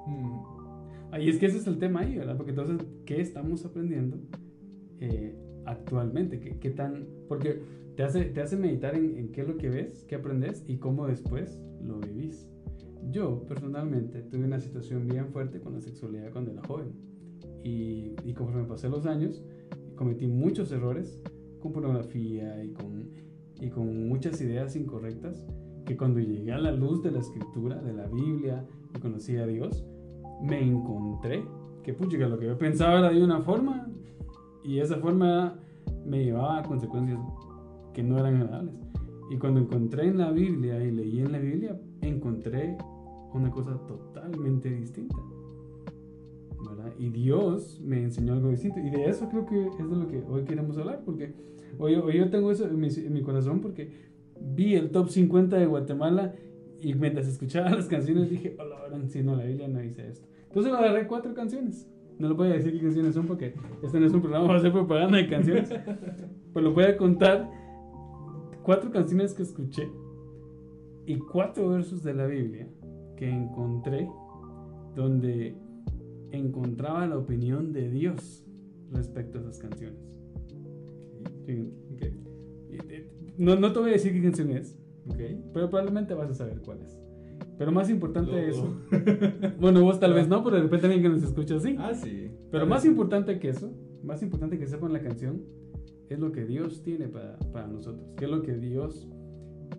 Y 1.20 1.30
es 1.30 1.38
que 1.38 1.48
ese 1.48 1.58
es 1.58 1.68
el 1.68 1.80
tema 1.80 2.02
ahí, 2.02 2.18
¿verdad? 2.18 2.38
Porque 2.38 2.52
entonces, 2.52 2.86
¿qué 3.06 3.22
estamos 3.22 3.66
aprendiendo 3.66 4.18
eh, 5.00 5.36
actualmente? 5.66 6.40
¿Qué, 6.40 6.60
¿Qué, 6.60 6.70
tan...? 6.72 7.08
Porque 7.28 7.62
te 7.96 8.04
hace, 8.04 8.26
te 8.26 8.42
hace 8.42 8.58
meditar 8.58 8.96
en, 8.96 9.18
en, 9.18 9.32
qué 9.32 9.42
es 9.42 9.48
lo 9.48 9.58
que 9.58 9.70
ves, 9.70 10.06
qué 10.08 10.16
aprendes 10.16 10.64
y 10.68 10.78
cómo 10.78 11.08
después 11.08 11.62
lo 11.82 12.00
vivís. 12.00 12.48
Yo 13.12 13.46
personalmente 13.48 14.22
tuve 14.22 14.46
una 14.46 14.60
situación 14.60 15.08
bien 15.08 15.30
fuerte 15.30 15.60
con 15.60 15.74
la 15.74 15.82
sexualidad 15.82 16.32
cuando 16.32 16.52
era 16.52 16.62
joven 16.64 16.92
y, 17.64 18.14
y 18.24 18.34
conforme 18.34 18.68
pasé 18.68 18.90
los 18.90 19.06
años 19.06 19.44
cometí 20.00 20.28
muchos 20.28 20.72
errores 20.72 21.22
con 21.60 21.72
pornografía 21.72 22.64
y 22.64 22.72
con, 22.72 23.10
y 23.60 23.70
con 23.70 24.08
muchas 24.08 24.40
ideas 24.42 24.76
incorrectas 24.76 25.46
que 25.86 25.98
cuando 25.98 26.20
llegué 26.20 26.52
a 26.52 26.60
la 26.60 26.72
luz 26.72 27.02
de 27.04 27.12
la 27.12 27.20
escritura, 27.20 27.76
de 27.82 27.94
la 27.94 28.08
Biblia 28.08 28.66
y 28.96 29.00
conocí 29.00 29.38
a 29.38 29.46
Dios, 29.46 29.86
me 30.42 30.62
encontré 30.62 31.44
que 31.84 31.94
pucha, 31.94 32.18
lo 32.18 32.38
que 32.38 32.48
yo 32.48 32.58
pensaba 32.58 33.00
era 33.00 33.10
de 33.10 33.24
una 33.24 33.42
forma 33.42 33.88
y 34.64 34.80
esa 34.80 34.98
forma 34.98 35.60
me 36.06 36.24
llevaba 36.24 36.60
a 36.60 36.64
consecuencias 36.64 37.20
que 37.94 38.04
no 38.04 38.18
eran 38.20 38.36
agradables. 38.36 38.76
Y 39.32 39.38
cuando 39.38 39.60
encontré 39.60 40.08
en 40.08 40.18
la 40.18 40.32
Biblia 40.32 40.84
y 40.84 40.92
leí 40.92 41.20
en 41.20 41.32
la 41.32 41.40
Biblia, 41.40 41.80
encontré 42.02 42.78
una 43.34 43.52
cosa 43.52 43.78
totalmente 43.88 44.70
distinta. 44.70 45.18
Y 47.00 47.10
Dios 47.12 47.80
me 47.82 48.04
enseñó 48.04 48.34
algo 48.34 48.50
distinto. 48.50 48.78
Y 48.80 48.90
de 48.90 49.06
eso 49.06 49.30
creo 49.30 49.46
que 49.46 49.68
es 49.68 49.90
de 49.90 49.96
lo 49.96 50.08
que 50.10 50.22
hoy 50.30 50.44
queremos 50.44 50.78
hablar, 50.78 51.02
porque 51.06 51.34
hoy, 51.78 51.96
hoy 51.96 52.18
yo 52.18 52.30
tengo 52.30 52.52
eso 52.52 52.66
en 52.66 52.78
mi, 52.78 52.90
en 52.90 53.14
mi 53.14 53.22
corazón 53.22 53.62
porque 53.62 53.90
vi 54.38 54.76
el 54.76 54.92
top 54.92 55.08
50 55.08 55.58
de 55.58 55.66
Guatemala 55.66 56.36
y 56.82 56.94
mientras 56.96 57.26
escuchaba 57.30 57.70
las 57.76 57.88
canciones 57.88 58.30
dije, 58.30 58.58
hola, 58.60 58.76
si 59.08 59.24
no, 59.24 59.38
la 59.38 59.46
Biblia 59.46 59.70
no 59.70 59.80
dice 59.80 60.10
esto. 60.10 60.28
Entonces 60.50 60.74
agarré 60.74 61.08
cuatro 61.08 61.34
canciones. 61.34 61.90
No 62.18 62.28
le 62.28 62.34
voy 62.34 62.50
a 62.50 62.56
decir 62.56 62.74
qué 62.74 62.82
canciones 62.82 63.16
son 63.16 63.28
porque 63.28 63.54
este 63.82 63.98
no 63.98 64.06
es 64.06 64.14
un 64.14 64.22
programa 64.22 64.48
para 64.48 64.60
hacer 64.60 64.74
propaganda 64.74 65.18
de 65.20 65.30
canciones. 65.30 65.74
Pues 66.52 66.66
lo 66.66 66.74
voy 66.74 66.84
a 66.84 66.98
contar 66.98 67.50
cuatro 68.62 68.92
canciones 68.92 69.34
que 69.34 69.44
escuché 69.44 69.90
y 71.06 71.18
cuatro 71.18 71.70
versos 71.70 72.04
de 72.04 72.14
la 72.14 72.26
Biblia 72.26 72.68
que 73.16 73.30
encontré 73.30 74.10
donde 74.98 75.56
encontraba 76.32 77.06
la 77.08 77.18
opinión 77.18 77.74
de 77.74 77.90
Dios 77.90 78.46
respecto 78.92 79.40
a 79.40 79.42
esas 79.42 79.60
canciones. 79.60 80.00
No, 83.38 83.56
no 83.56 83.72
te 83.72 83.80
voy 83.80 83.90
a 83.90 83.94
decir 83.94 84.14
qué 84.14 84.22
canción 84.22 84.52
es, 84.52 84.78
pero 85.54 85.70
probablemente 85.70 86.14
vas 86.14 86.30
a 86.30 86.34
saber 86.34 86.62
cuál 86.62 86.82
es. 86.82 87.00
Pero 87.58 87.72
más 87.72 87.90
importante 87.90 88.32
de 88.32 88.50
eso. 88.50 88.74
bueno, 89.60 89.82
vos 89.82 90.00
tal 90.00 90.14
vez 90.14 90.28
no, 90.28 90.44
pero 90.44 90.58
de 90.58 90.64
repente 90.64 90.88
alguien 90.88 91.04
que 91.04 91.10
nos 91.10 91.24
escucha 91.24 91.56
así. 91.56 91.76
Ah, 91.78 91.94
sí. 91.94 92.32
Pero 92.52 92.66
más 92.66 92.86
importante 92.86 93.38
que 93.40 93.50
eso, 93.50 93.72
más 94.04 94.22
importante 94.24 94.58
que 94.58 94.68
sepan 94.68 94.94
la 94.94 95.02
canción, 95.02 95.44
es 96.10 96.20
lo 96.20 96.32
que 96.32 96.46
Dios 96.46 96.84
tiene 96.84 97.08
para, 97.08 97.38
para 97.52 97.68
nosotros. 97.68 98.14
Que 98.16 98.26
es 98.26 98.32
lo 98.32 98.42
que 98.44 98.56
Dios 98.58 99.08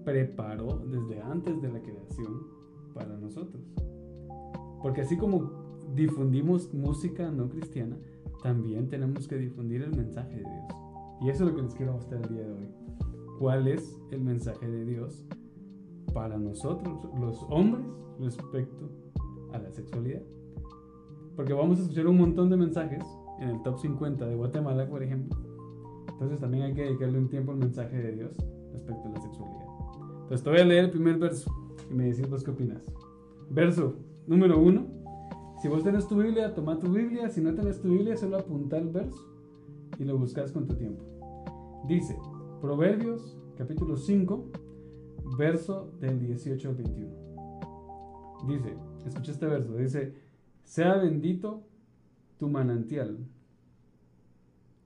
preparó 0.05 0.85
desde 0.91 1.21
antes 1.23 1.61
de 1.61 1.71
la 1.71 1.81
creación 1.81 2.47
para 2.95 3.17
nosotros. 3.17 3.63
Porque 4.83 5.03
así 5.03 5.17
como 5.17 5.60
difundimos 5.95 6.73
música 6.73 7.31
no 7.31 7.49
cristiana, 7.49 7.97
también 8.43 8.89
tenemos 8.89 9.29
que 9.29 9.37
difundir 9.37 9.83
el 9.83 9.97
mensaje 9.97 10.37
de 10.37 10.43
Dios. 10.43 10.65
Y 11.21 11.29
eso 11.29 11.45
es 11.45 11.51
lo 11.51 11.57
que 11.57 11.63
les 11.63 11.75
quiero 11.75 11.93
mostrar 11.93 12.23
el 12.23 12.29
día 12.29 12.47
de 12.47 12.53
hoy. 12.53 12.69
¿Cuál 13.39 13.69
es 13.69 14.01
el 14.11 14.21
mensaje 14.21 14.69
de 14.69 14.85
Dios 14.85 15.27
para 16.15 16.39
nosotros, 16.39 17.09
los 17.19 17.45
hombres, 17.49 17.85
respecto 18.19 18.91
a 19.53 19.59
la 19.59 19.71
sexualidad? 19.71 20.23
Porque 21.37 21.53
vamos 21.53 21.79
a 21.79 21.83
escuchar 21.83 22.07
un 22.07 22.19
montón 22.19 22.51
de 22.51 22.57
mensajes 22.57 23.05
en 23.41 23.49
el 23.49 23.63
top 23.63 23.79
50 23.79 24.27
de 24.27 24.35
Guatemala, 24.35 24.89
por 24.89 25.03
ejemplo. 25.03 25.39
Entonces 26.09 26.41
también 26.41 26.65
hay 26.65 26.75
que 26.75 26.83
dedicarle 26.83 27.19
un 27.19 27.29
tiempo 27.29 27.53
al 27.53 27.59
mensaje 27.59 27.97
de 27.97 28.13
Dios 28.13 28.37
respecto 28.73 29.09
a 29.09 29.13
la 29.13 29.21
sexualidad. 29.21 29.67
Entonces 30.23 30.43
te 30.43 30.51
voy 30.51 30.61
a 30.61 30.65
leer 30.65 30.85
el 30.85 30.91
primer 30.91 31.19
verso 31.19 31.51
y 31.91 31.95
me 31.95 32.05
decís 32.05 32.29
vos 32.29 32.45
qué 32.45 32.51
opinas. 32.51 32.83
Verso 33.51 33.97
número 34.27 34.61
uno. 34.61 35.00
Si 35.61 35.69
vos 35.69 35.85
tenés 35.85 36.09
tu 36.09 36.17
Biblia, 36.17 36.55
toma 36.55 36.79
tu 36.79 36.91
Biblia. 36.91 37.29
Si 37.29 37.43
no 37.43 37.55
tenés 37.55 37.83
tu 37.83 37.91
Biblia, 37.91 38.17
solo 38.17 38.39
apunta 38.39 38.79
el 38.79 38.89
verso 38.89 39.29
y 39.99 40.05
lo 40.05 40.17
buscas 40.17 40.53
con 40.53 40.67
tu 40.67 40.75
tiempo. 40.75 41.05
Dice, 41.87 42.17
Proverbios 42.63 43.37
capítulo 43.59 43.99
5, 43.99 44.51
verso 45.37 45.93
del 46.01 46.19
18 46.19 46.67
al 46.67 46.75
21. 46.77 47.15
Dice, 48.49 48.75
escucha 49.05 49.33
este 49.33 49.47
verso, 49.47 49.75
dice, 49.77 50.15
sea 50.65 50.97
bendito 50.97 51.63
tu 52.39 52.49
manantial 52.49 53.19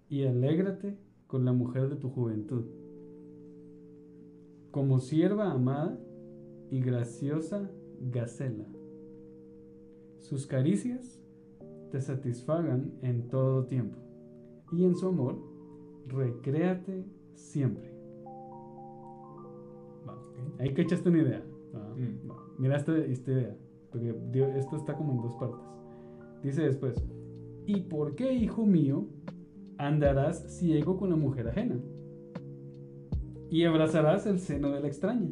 y 0.08 0.24
alégrate 0.24 0.98
con 1.28 1.44
la 1.44 1.52
mujer 1.52 1.88
de 1.88 1.94
tu 1.94 2.10
juventud. 2.10 2.64
Como 4.72 4.98
sierva 4.98 5.52
amada 5.52 5.96
y 6.68 6.80
graciosa 6.80 7.70
gacela. 8.00 8.73
Sus 10.24 10.46
caricias 10.46 11.20
te 11.90 12.00
satisfagan 12.00 12.94
en 13.02 13.28
todo 13.28 13.66
tiempo 13.66 13.98
y 14.72 14.84
en 14.84 14.94
su 14.94 15.08
amor 15.08 15.36
recréate 16.08 17.04
siempre. 17.34 17.92
Ahí 20.58 20.72
que 20.72 20.80
echaste 20.80 21.10
una 21.10 21.18
idea. 21.18 21.44
Mm. 21.96 22.30
Mira 22.58 22.76
esta, 22.78 22.96
idea, 22.96 23.54
porque 23.90 24.16
esto 24.56 24.76
está 24.76 24.94
como 24.94 25.12
en 25.12 25.20
dos 25.20 25.34
partes. 25.36 25.60
Dice 26.42 26.62
después, 26.62 27.04
¿y 27.66 27.82
por 27.82 28.14
qué, 28.14 28.32
hijo 28.32 28.64
mío, 28.64 29.06
andarás 29.76 30.58
ciego 30.58 30.96
con 30.96 31.10
la 31.10 31.16
mujer 31.16 31.48
ajena? 31.48 31.76
Y 33.50 33.64
abrazarás 33.64 34.26
el 34.26 34.38
seno 34.38 34.70
de 34.70 34.80
la 34.80 34.86
extraña. 34.86 35.28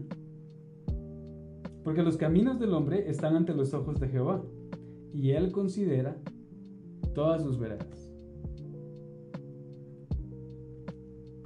Porque 1.83 2.03
los 2.03 2.19
caminos 2.19 2.61
del 2.61 2.75
hombre 2.75 3.09
están 3.09 3.37
ante 3.37 3.55
los 3.55 3.73
ojos 3.73 3.99
de 3.99 4.09
Jehová, 4.09 4.45
y 5.13 5.31
él 5.31 5.53
considera 5.53 6.17
todas 7.15 7.43
sus 7.43 7.59
veredas. 7.59 8.11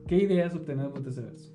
¿Qué 0.07 0.17
ideas 0.19 0.55
obtenemos 0.55 1.03
de 1.03 1.11
ese 1.11 1.23
verso? 1.23 1.53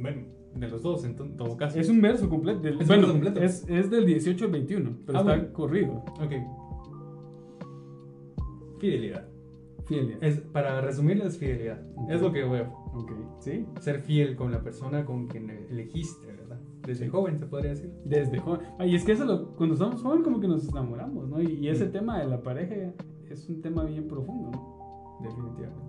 Bueno, 0.00 0.26
de 0.54 0.68
los 0.68 0.82
dos, 0.82 1.04
en 1.04 1.16
todo 1.16 1.56
caso. 1.56 1.78
Es 1.78 1.88
un 1.88 2.00
verso 2.00 2.28
completo. 2.28 2.68
es 2.68 2.86
bueno, 2.86 3.08
completo. 3.08 3.40
Es, 3.40 3.64
es, 3.68 3.90
del 3.90 4.04
18 4.04 4.44
al 4.44 4.50
21, 4.50 4.98
pero 5.06 5.18
ah, 5.18 5.22
está 5.22 5.52
corrido. 5.52 6.04
Ok. 6.20 6.32
Fidelidad. 8.78 9.26
Fidelidad. 9.86 10.22
Es, 10.22 10.40
para 10.40 10.80
resumirlo, 10.80 11.24
es 11.24 11.38
fidelidad. 11.38 11.80
Es 12.10 12.20
lo 12.20 12.32
que 12.32 12.44
veo. 12.44 12.72
Ok. 12.94 13.12
¿Sí? 13.40 13.66
Ser 13.80 14.00
fiel 14.00 14.36
con 14.36 14.52
la 14.52 14.62
persona 14.62 15.04
con 15.04 15.26
quien 15.26 15.48
elegiste, 15.48 16.26
¿verdad? 16.26 16.47
Desde 16.88 17.06
joven, 17.06 17.38
se 17.38 17.44
podría 17.44 17.72
decir. 17.72 17.92
Desde 18.06 18.38
joven. 18.38 18.62
y 18.86 18.94
es 18.94 19.04
que 19.04 19.12
eso 19.12 19.26
lo, 19.26 19.54
cuando 19.56 19.74
estamos 19.74 20.00
jóvenes, 20.00 20.24
como 20.24 20.40
que 20.40 20.48
nos 20.48 20.66
enamoramos, 20.66 21.28
¿no? 21.28 21.42
Y, 21.42 21.56
y 21.56 21.68
ese 21.68 21.84
mm. 21.84 21.92
tema 21.92 22.18
de 22.18 22.26
la 22.26 22.42
pareja 22.42 22.94
es 23.28 23.46
un 23.50 23.60
tema 23.60 23.84
bien 23.84 24.08
profundo, 24.08 24.50
¿no? 24.50 25.18
Definitivamente. 25.22 25.84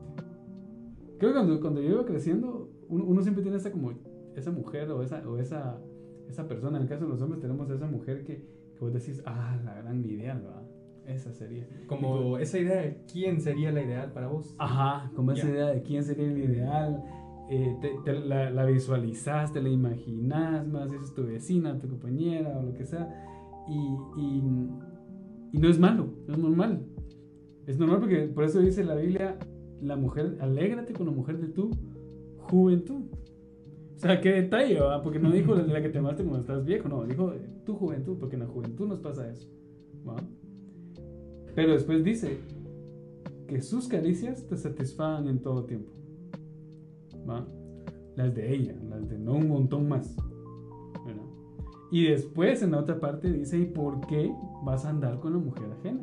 Creo 1.18 1.32
que 1.32 1.38
cuando, 1.38 1.62
cuando 1.62 1.82
yo 1.82 1.92
iba 1.92 2.06
creciendo, 2.06 2.70
uno, 2.90 3.22
siempre 3.22 3.44
tiene 3.44 3.56
esa 3.58 3.72
como 3.72 3.94
esa 4.36 4.52
mujer 4.52 4.92
o 4.92 5.02
esa, 5.02 5.26
o 5.26 5.38
esa, 5.38 5.80
esa 6.28 6.50
persona, 6.50 6.76
en 6.76 6.84
el 6.84 6.90
caso 6.90 7.06
de 7.06 7.12
los 7.12 7.22
hombres 7.22 7.40
tenemos 7.40 7.70
esa 7.70 7.88
mujer 7.88 8.26
que, 8.26 8.46
que 8.76 8.80
vos 8.82 8.92
decís, 8.92 9.24
ah, 9.26 9.58
la 9.64 9.76
gran 9.76 10.04
ideal, 10.04 10.42
¿verdad? 10.42 10.64
Esa 11.06 11.32
sería. 11.32 11.66
Como 11.88 12.38
esa 12.38 12.60
idea 12.60 12.82
de 12.82 13.06
quién 13.10 13.40
sería 13.40 13.72
la 13.72 13.84
ideal 13.84 14.12
para 14.12 14.28
vos. 14.28 14.54
Ajá, 14.60 15.10
como 15.16 15.32
esa 15.32 15.48
idea 15.50 15.68
de 15.68 15.82
quién 15.82 16.04
sería 16.04 16.28
el 16.28 16.38
ideal. 16.38 17.04
Eh, 17.52 17.78
te, 18.06 18.14
la, 18.14 18.52
la, 18.52 18.66
visualizas, 18.66 19.52
te 19.52 19.62
la 19.62 19.70
imaginas 19.70 20.68
más, 20.68 20.94
es 20.94 21.14
tu 21.16 21.26
vecina, 21.26 21.80
tu 21.80 21.88
compañera 21.88 22.60
o 22.60 22.64
lo 22.64 22.74
que 22.74 22.86
sea. 22.86 23.10
Y, 23.68 24.22
y, 24.22 24.44
y 25.54 25.58
no 25.58 25.68
es 25.68 25.80
malo, 25.80 26.10
es 26.28 26.38
normal. 26.38 26.86
Es 27.66 27.78
normal 27.80 28.00
porque 28.00 28.28
por 28.28 28.44
eso 28.44 28.60
dice 28.60 28.84
la 28.84 28.96
Biblia, 28.96 29.38
la 29.82 29.96
mujer, 29.96 30.38
alégrate 30.42 30.94
con 30.94 31.08
la 31.08 31.12
mujer 31.12 31.40
de 31.40 31.48
tu 31.48 31.72
juventud. 32.38 33.04
O 33.96 34.00
sea, 34.00 34.22
qué 34.22 34.30
detalle, 34.30 34.80
¿va? 34.80 35.02
Porque 35.02 35.20
no 35.20 35.32
dijo 35.32 35.56
la 35.56 35.82
que 35.82 35.90
te 35.90 35.98
amaste 35.98 36.24
cuando 36.24 36.40
estás 36.40 36.66
viejo, 36.66 36.88
no, 36.88 37.04
dijo 37.04 37.34
tu 37.66 37.76
juventud, 37.76 38.18
porque 38.18 38.36
en 38.36 38.44
la 38.44 38.48
juventud 38.48 38.88
nos 38.88 39.00
pasa 39.00 39.30
eso. 39.30 39.50
¿va? 40.08 40.16
Pero 41.56 41.74
después 41.74 42.04
dice 42.04 42.38
que 43.48 43.62
sus 43.62 43.88
caricias 43.88 44.48
te 44.48 44.56
satisfagan 44.56 45.28
en 45.28 45.42
todo 45.42 45.66
tiempo. 45.66 45.99
¿Va? 47.30 47.48
Las 48.16 48.36
de 48.36 48.54
ella, 48.54 48.76
las 48.90 49.08
de 49.08 49.18
no 49.18 49.34
un 49.34 49.48
montón 49.48 49.88
más. 49.88 50.16
Y 51.92 52.06
después 52.06 52.62
en 52.62 52.72
la 52.72 52.80
otra 52.80 53.00
parte 53.00 53.32
dice, 53.32 53.58
¿y 53.58 53.66
por 53.66 54.02
qué 54.06 54.32
vas 54.64 54.86
a 54.86 54.90
andar 54.90 55.20
con 55.20 55.34
la 55.34 55.40
mujer 55.40 55.72
ajena? 55.80 56.02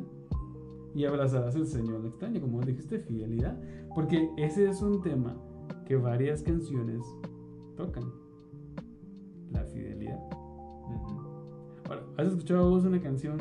y 0.97 1.05
abrazarás 1.05 1.55
el 1.55 1.67
Señor 1.67 2.03
extraño, 2.07 2.41
como 2.41 2.59
dijiste, 2.61 2.97
fidelidad. 2.97 3.55
Porque 3.93 4.31
ese 4.35 4.67
es 4.67 4.81
un 4.81 5.03
tema 5.03 5.37
que 5.85 5.95
varias 5.95 6.41
canciones 6.41 7.05
tocan. 7.75 8.11
La 9.51 9.63
fidelidad. 9.65 10.19
Ahora, 11.87 12.03
¿has 12.17 12.29
escuchado 12.29 12.71
vos 12.71 12.83
una 12.83 12.99
canción? 12.99 13.37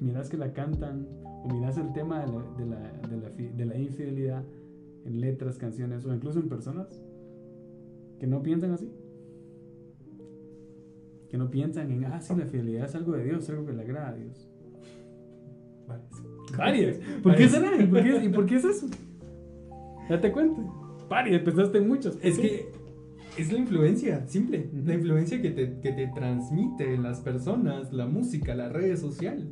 Miras 0.00 0.30
que 0.30 0.38
la 0.38 0.54
cantan 0.54 1.06
o 1.22 1.48
miras 1.52 1.76
el 1.76 1.92
tema 1.92 2.20
de 2.20 2.32
la, 2.32 2.42
de 2.56 2.64
la, 2.66 2.78
de 3.06 3.16
la, 3.18 3.28
de 3.30 3.66
la 3.66 3.78
infidelidad 3.78 4.42
en 5.04 5.20
letras, 5.20 5.58
canciones 5.58 6.04
o 6.04 6.14
incluso 6.14 6.40
en 6.40 6.48
personas 6.48 7.02
que 8.18 8.26
no 8.26 8.42
piensan 8.42 8.72
así. 8.72 8.90
Que 11.28 11.38
no 11.38 11.50
piensan 11.50 11.90
en, 11.90 12.04
ah, 12.04 12.20
sí, 12.20 12.34
la 12.36 12.46
fidelidad 12.46 12.86
es 12.86 12.94
algo 12.94 13.12
de 13.12 13.24
Dios, 13.24 13.48
algo 13.48 13.66
que 13.66 13.72
le 13.72 13.82
agrada 13.82 14.08
a 14.08 14.14
Dios. 14.14 14.48
Varias. 16.56 16.98
¿Por 17.22 17.36
qué 17.36 17.48
será? 17.48 17.70
¿Por 17.88 18.02
qué, 18.02 18.24
¿Y 18.24 18.28
por 18.28 18.46
qué 18.46 18.56
es 18.56 18.64
eso? 18.64 18.88
Date 20.08 20.32
cuenta. 20.32 20.62
Varias, 21.08 21.42
pensaste 21.42 21.80
muchas. 21.80 22.18
Es 22.22 22.38
que 22.38 22.68
es 23.38 23.52
la 23.52 23.58
influencia, 23.58 24.26
simple. 24.26 24.70
La 24.84 24.94
influencia 24.94 25.40
que 25.40 25.50
te, 25.50 25.80
que 25.80 25.92
te 25.92 26.08
transmite 26.08 26.98
las 26.98 27.20
personas, 27.20 27.92
la 27.92 28.06
música, 28.06 28.54
las 28.54 28.72
redes 28.72 29.00
sociales. 29.00 29.46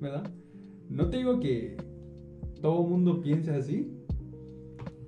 ¿Verdad? 0.00 0.24
No 0.88 1.08
te 1.08 1.18
digo 1.18 1.40
que 1.40 1.76
todo 2.60 2.82
mundo 2.82 3.20
piense 3.22 3.52
así, 3.52 3.90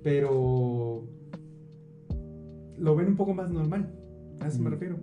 pero 0.05 1.03
lo 2.77 2.95
ven 2.95 3.07
un 3.07 3.15
poco 3.15 3.33
más 3.33 3.49
normal. 3.49 3.91
A 4.39 4.47
eso 4.47 4.61
me 4.61 4.69
refiero. 4.69 4.97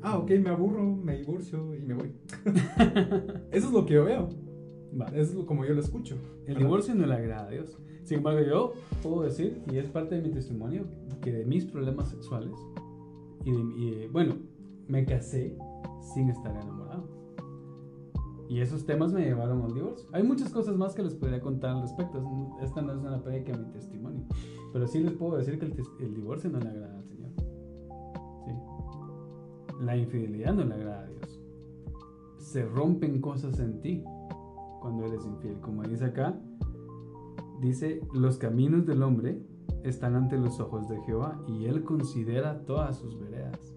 Ah, 0.00 0.16
ok, 0.16 0.30
me 0.42 0.48
aburro, 0.48 0.96
me 0.96 1.18
divorcio 1.18 1.74
y 1.74 1.82
me 1.82 1.92
voy. 1.92 2.14
eso 3.50 3.66
es 3.66 3.70
lo 3.70 3.84
que 3.84 3.92
yo 3.92 4.06
veo. 4.06 4.30
Es 5.12 5.36
como 5.46 5.66
yo 5.66 5.74
lo 5.74 5.80
escucho. 5.80 6.16
El 6.46 6.56
divorcio 6.56 6.94
no 6.94 7.04
le 7.04 7.14
agrada 7.14 7.48
a 7.48 7.50
Dios. 7.50 7.76
Sin 8.04 8.18
embargo, 8.18 8.40
yo 8.48 8.72
puedo 9.02 9.24
decir, 9.24 9.60
y 9.70 9.76
es 9.76 9.90
parte 9.90 10.14
de 10.14 10.22
mi 10.22 10.30
testimonio, 10.30 10.86
que 11.20 11.32
de 11.32 11.44
mis 11.44 11.66
problemas 11.66 12.08
sexuales, 12.08 12.56
y, 13.44 14.06
bueno, 14.06 14.36
me 14.88 15.04
casé 15.04 15.54
sin 16.14 16.30
estar 16.30 16.56
enamorado. 16.56 17.15
Y 18.48 18.60
esos 18.60 18.86
temas 18.86 19.12
me 19.12 19.22
llevaron 19.22 19.62
al 19.62 19.74
divorcio. 19.74 20.08
Hay 20.12 20.22
muchas 20.22 20.50
cosas 20.52 20.76
más 20.76 20.94
que 20.94 21.02
les 21.02 21.14
podría 21.14 21.40
contar 21.40 21.70
al 21.70 21.82
respecto. 21.82 22.22
Esta 22.62 22.80
no 22.82 22.92
es 22.92 22.98
una 22.98 23.22
predica 23.22 23.56
mi 23.56 23.72
testimonio. 23.72 24.24
Pero 24.72 24.86
sí 24.86 25.00
les 25.00 25.12
puedo 25.12 25.36
decir 25.36 25.58
que 25.58 25.66
el, 25.66 25.74
el, 26.00 26.14
divorcio 26.14 26.50
no 26.50 26.60
le 26.60 26.68
agrada 26.68 26.96
al 26.96 27.04
Señor. 27.04 27.30
¿Sí? 28.44 29.84
La 29.84 29.96
infidelidad 29.96 30.54
no 30.54 30.64
le 30.64 30.74
agrada 30.74 31.02
a 31.02 31.06
Dios. 31.06 31.40
Se 32.38 32.64
rompen 32.64 33.20
cosas 33.20 33.58
en 33.58 33.80
ti 33.80 34.04
cuando 34.80 35.04
eres 35.06 35.24
infiel. 35.24 35.58
Como 35.60 35.82
dice 35.82 36.04
acá, 36.04 36.38
dice, 37.60 38.00
los 38.12 38.38
caminos 38.38 38.86
del 38.86 39.02
hombre 39.02 39.42
están 39.82 40.14
ante 40.14 40.36
los 40.36 40.60
ojos 40.60 40.88
de 40.88 41.00
Jehová 41.02 41.42
y 41.48 41.64
él 41.66 41.82
considera 41.84 42.64
todas 42.64 42.96
sus 42.98 43.18
veredas. 43.18 43.74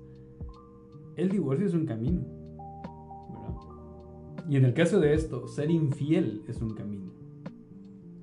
El 1.16 1.30
divorcio 1.30 1.66
es 1.66 1.74
un 1.74 1.86
camino. 1.86 2.39
Y 4.50 4.58
en 4.58 4.66
el 4.66 4.74
caso 4.74 5.00
de 5.00 5.14
esto, 5.14 5.48
ser 5.48 5.70
infiel 5.70 6.44
es 6.48 6.60
un 6.60 6.74
camino. 6.74 7.12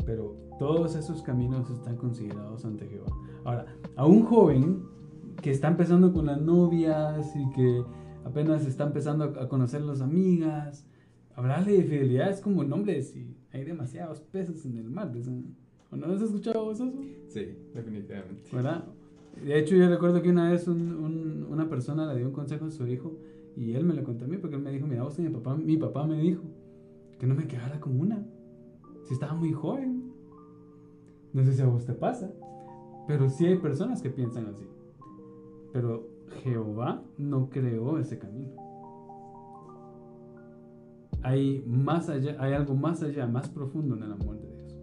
Pero 0.04 0.36
todos 0.58 0.96
esos 0.96 1.22
caminos 1.22 1.70
están 1.70 1.96
considerados 1.96 2.64
ante 2.64 2.88
Jehová. 2.88 3.16
Ahora, 3.44 3.66
a 3.94 4.06
un 4.06 4.24
joven 4.24 4.82
que 5.40 5.52
está 5.52 5.68
empezando 5.68 6.12
con 6.12 6.26
las 6.26 6.40
novias 6.40 7.32
y 7.36 7.48
que 7.50 7.84
apenas 8.24 8.66
está 8.66 8.84
empezando 8.84 9.24
a 9.24 9.48
conocer 9.48 9.82
las 9.82 10.00
amigas, 10.00 10.84
hablarle 11.36 11.74
de 11.74 11.84
fidelidad 11.84 12.30
es 12.30 12.40
como, 12.40 12.64
nombre 12.64 13.00
si 13.02 13.36
hay 13.52 13.64
demasiados 13.64 14.20
peces 14.20 14.66
en 14.66 14.78
el 14.78 14.90
mar. 14.90 15.12
¿O 15.92 15.96
no 15.96 16.12
has 16.12 16.22
escuchado 16.22 16.72
eso? 16.72 16.92
Sí, 17.28 17.56
definitivamente. 17.72 18.50
¿Verdad? 18.52 18.84
De 19.44 19.56
hecho, 19.60 19.76
yo 19.76 19.88
recuerdo 19.88 20.20
que 20.22 20.30
una 20.30 20.50
vez 20.50 20.66
una 20.66 21.68
persona 21.68 22.12
le 22.12 22.18
dio 22.18 22.26
un 22.26 22.32
consejo 22.32 22.64
a 22.64 22.70
su 22.72 22.84
hijo 22.88 23.16
y 23.56 23.74
él 23.74 23.84
me 23.84 23.94
lo 23.94 24.04
contó 24.04 24.26
a 24.26 24.28
mí 24.28 24.36
porque 24.36 24.56
él 24.56 24.62
me 24.62 24.70
dijo, 24.70 24.86
mira, 24.86 25.02
vos 25.02 25.18
mi 25.18 25.28
papá, 25.30 25.56
mi 25.56 25.76
papá 25.76 26.06
me 26.06 26.20
dijo 26.20 26.42
que 27.18 27.26
no 27.26 27.34
me 27.34 27.46
quedara 27.46 27.80
con 27.80 27.98
una. 27.98 28.24
Si 29.04 29.14
estaba 29.14 29.34
muy 29.34 29.52
joven. 29.52 30.12
No 31.32 31.44
sé 31.44 31.54
si 31.54 31.62
a 31.62 31.66
vos 31.66 31.84
te 31.84 31.94
pasa. 31.94 32.32
Pero 33.08 33.28
sí 33.28 33.46
hay 33.46 33.56
personas 33.56 34.02
que 34.02 34.10
piensan 34.10 34.46
así. 34.46 34.66
Pero 35.72 36.08
Jehová 36.42 37.02
no 37.18 37.48
creó 37.48 37.98
ese 37.98 38.18
camino 38.18 38.66
hay 41.26 41.64
más 41.66 42.08
allá, 42.08 42.36
hay 42.38 42.52
algo 42.52 42.76
más 42.76 43.02
allá, 43.02 43.26
más 43.26 43.48
profundo 43.48 43.96
en 43.96 44.04
el 44.04 44.12
amor 44.12 44.38
de 44.38 44.48
Dios. 44.48 44.78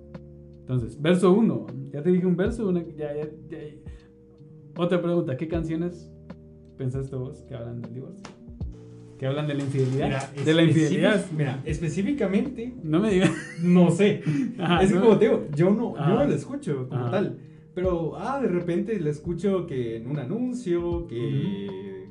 Entonces, 0.60 1.02
verso 1.02 1.32
1, 1.32 1.68
ya 1.94 2.04
te 2.04 2.12
dije 2.12 2.26
un 2.26 2.36
verso, 2.36 2.68
una, 2.68 2.84
Otra 4.78 5.02
pregunta, 5.02 5.38
¿qué 5.38 5.48
canciones 5.48 6.12
pensaste 6.78 7.16
vos 7.16 7.44
que 7.44 7.56
hablan 7.56 7.82
del 7.82 7.94
divorcio? 7.94 8.33
Que 9.24 9.28
hablan 9.28 9.48
de 9.48 9.54
la 9.54 9.64
infidelidad. 9.64 10.34
de 10.34 10.54
la 10.54 10.64
infidelidad. 10.64 11.26
Mira, 11.32 11.62
específicamente. 11.64 12.74
No 12.84 13.00
me 13.00 13.10
digas. 13.10 13.32
No 13.62 13.90
sé. 13.90 14.22
es 14.82 14.92
como 14.92 15.18
te 15.18 15.30
digo, 15.30 15.48
yo 15.56 15.70
no, 15.70 15.96
yo 15.96 16.14
no 16.14 16.26
lo 16.26 16.34
escucho 16.34 16.90
como 16.90 17.10
tal. 17.10 17.40
Pero, 17.74 18.18
ah, 18.18 18.42
de 18.42 18.50
repente 18.50 19.00
le 19.00 19.10
escucho 19.10 19.66
que 19.66 19.96
en 19.96 20.12
un 20.12 20.20
anuncio, 20.20 21.08
que 21.08 22.10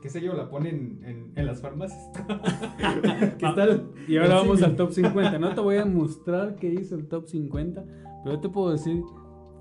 qué 0.00 0.08
sé 0.08 0.20
yo, 0.20 0.34
la 0.34 0.48
ponen 0.48 1.00
en, 1.04 1.32
en 1.34 1.46
las 1.46 1.60
farmacias. 1.60 2.00
y 4.06 4.16
ahora 4.18 4.34
vamos 4.36 4.62
al 4.62 4.76
top 4.76 4.92
50. 4.92 5.40
No 5.40 5.56
te 5.56 5.60
voy 5.60 5.78
a 5.78 5.84
mostrar 5.84 6.54
qué 6.54 6.72
hizo 6.72 6.94
el 6.94 7.08
top 7.08 7.26
50, 7.26 7.84
pero 8.22 8.36
yo 8.36 8.40
te 8.40 8.48
puedo 8.48 8.70
decir 8.70 9.02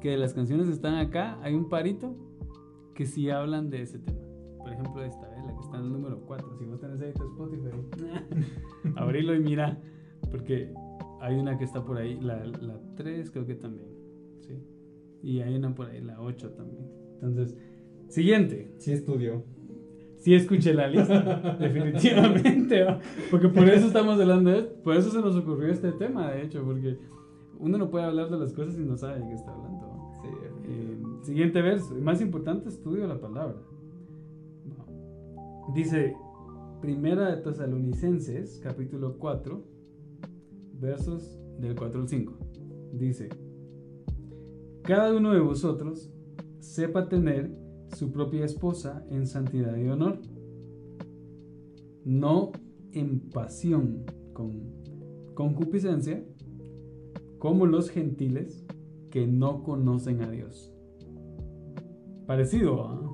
que 0.01 0.15
las 0.17 0.35
canciones 0.35 0.67
están 0.67 0.93
acá, 0.93 1.39
hay 1.41 1.55
un 1.55 1.67
parito 1.67 2.15
que 2.93 3.07
sí 3.07 3.31
hablan 3.31 3.71
de 3.71 3.81
ese 3.81 3.97
tema. 3.97 4.19
Por 4.59 4.71
ejemplo, 4.71 5.03
esta, 5.03 5.27
la 5.27 5.30
está 5.61 5.77
en 5.77 5.85
el 5.85 5.93
número 5.93 6.19
4. 6.21 6.57
Si 6.57 6.65
vos 6.65 6.79
tenés 6.79 7.01
ahí 7.01 7.13
tu 7.13 7.23
Spotify, 7.23 7.69
abrilo 8.95 9.35
y 9.35 9.39
mira, 9.39 9.79
porque 10.29 10.73
hay 11.19 11.35
una 11.37 11.57
que 11.57 11.63
está 11.63 11.83
por 11.83 11.97
ahí, 11.97 12.19
la, 12.19 12.45
la 12.45 12.79
3 12.95 13.31
creo 13.31 13.45
que 13.45 13.55
también, 13.55 13.89
¿sí? 14.41 14.57
Y 15.23 15.39
hay 15.41 15.55
una 15.55 15.73
por 15.73 15.87
ahí, 15.87 16.01
la 16.01 16.21
8 16.21 16.51
también. 16.51 16.87
Entonces, 17.21 17.55
siguiente. 18.09 18.73
Sí 18.77 18.91
estudio 18.91 19.43
sí 20.21 20.35
escuché 20.35 20.73
la 20.73 20.87
lista, 20.87 21.57
definitivamente. 21.59 22.85
Porque 23.29 23.49
por 23.49 23.67
eso 23.67 23.87
estamos 23.87 24.19
hablando 24.19 24.51
de 24.51 24.59
esto. 24.59 24.75
Por 24.83 24.95
eso 24.95 25.09
se 25.09 25.19
nos 25.19 25.35
ocurrió 25.35 25.71
este 25.71 25.91
tema, 25.93 26.31
de 26.31 26.43
hecho, 26.43 26.63
porque 26.63 26.97
uno 27.59 27.77
no 27.77 27.89
puede 27.89 28.05
hablar 28.05 28.29
de 28.29 28.37
las 28.37 28.53
cosas 28.53 28.75
si 28.75 28.81
no 28.81 28.95
sabe 28.97 29.19
de 29.19 29.27
qué 29.27 29.33
está 29.33 29.51
hablando. 29.51 30.11
Sí, 30.21 30.29
eh, 30.65 30.97
siguiente 31.23 31.61
verso. 31.61 31.95
Más 31.95 32.21
importante, 32.21 32.69
estudio 32.69 33.07
la 33.07 33.19
palabra. 33.19 33.55
Dice, 35.69 36.17
Primera 36.81 37.33
de 37.33 37.41
Tesalonicenses, 37.43 38.59
capítulo 38.61 39.17
4, 39.17 39.63
versos 40.79 41.39
del 41.59 41.75
4 41.75 42.01
al 42.01 42.09
5. 42.09 42.33
Dice, 42.93 43.29
Cada 44.81 45.15
uno 45.15 45.33
de 45.33 45.39
vosotros 45.39 46.11
sepa 46.59 47.07
tener 47.07 47.55
su 47.95 48.11
propia 48.11 48.43
esposa 48.43 49.05
en 49.09 49.27
santidad 49.27 49.77
y 49.77 49.87
honor, 49.87 50.19
no 52.03 52.51
en 52.91 53.29
pasión 53.29 54.03
con 54.33 54.63
concupiscencia, 55.35 56.25
como 57.37 57.65
los 57.65 57.89
gentiles 57.89 58.65
que 59.09 59.27
no 59.27 59.63
conocen 59.63 60.21
a 60.21 60.31
Dios. 60.31 60.73
Parecido, 62.25 62.83
¿ah? 62.83 63.11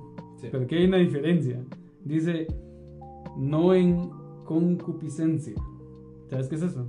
pero 0.50 0.66
que 0.66 0.76
hay 0.76 0.86
una 0.86 0.98
diferencia. 0.98 1.64
Dice, 2.04 2.46
no 3.36 3.74
en 3.74 4.10
concupiscencia. 4.44 5.54
¿Sabes 6.28 6.48
qué 6.48 6.56
es 6.56 6.62
eso? 6.62 6.86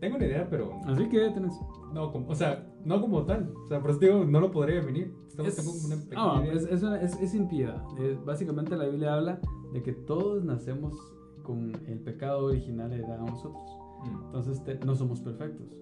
Tengo 0.00 0.16
una 0.16 0.26
idea, 0.26 0.46
pero... 0.48 0.78
Así 0.86 1.08
que 1.08 1.30
tenés. 1.30 1.54
No, 1.92 2.12
o 2.12 2.34
sea, 2.34 2.70
no 2.84 3.00
como 3.00 3.24
tal. 3.24 3.52
O 3.64 3.66
sea, 3.66 3.80
por 3.80 3.90
eso 3.90 4.00
digo, 4.00 4.24
no 4.24 4.40
lo 4.40 4.50
podría 4.50 4.76
definir. 4.76 5.14
Es, 5.38 5.84
una 5.84 6.44
es, 6.52 6.64
es, 6.64 6.82
es, 6.82 7.20
es, 7.20 7.34
impiedad. 7.34 7.82
básicamente 8.24 8.76
la 8.76 8.86
Biblia 8.86 9.14
habla 9.14 9.40
de 9.72 9.82
que 9.82 9.92
todos 9.92 10.44
nacemos 10.44 10.94
con 11.42 11.72
el 11.86 12.00
pecado 12.00 12.46
original 12.46 12.92
heredado 12.92 13.22
a 13.26 13.30
nosotros. 13.30 13.78
Mm. 14.04 14.26
Entonces 14.26 14.84
no 14.84 14.94
somos 14.94 15.20
perfectos. 15.20 15.76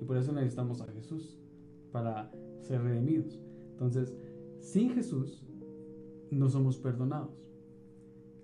Y 0.00 0.04
por 0.04 0.16
eso 0.16 0.32
necesitamos 0.32 0.80
a 0.80 0.86
Jesús 0.88 1.38
para 1.92 2.30
ser 2.62 2.82
redimidos. 2.82 3.40
Entonces, 3.72 4.16
sin 4.60 4.90
Jesús 4.90 5.44
no 6.30 6.48
somos 6.48 6.78
perdonados. 6.78 7.30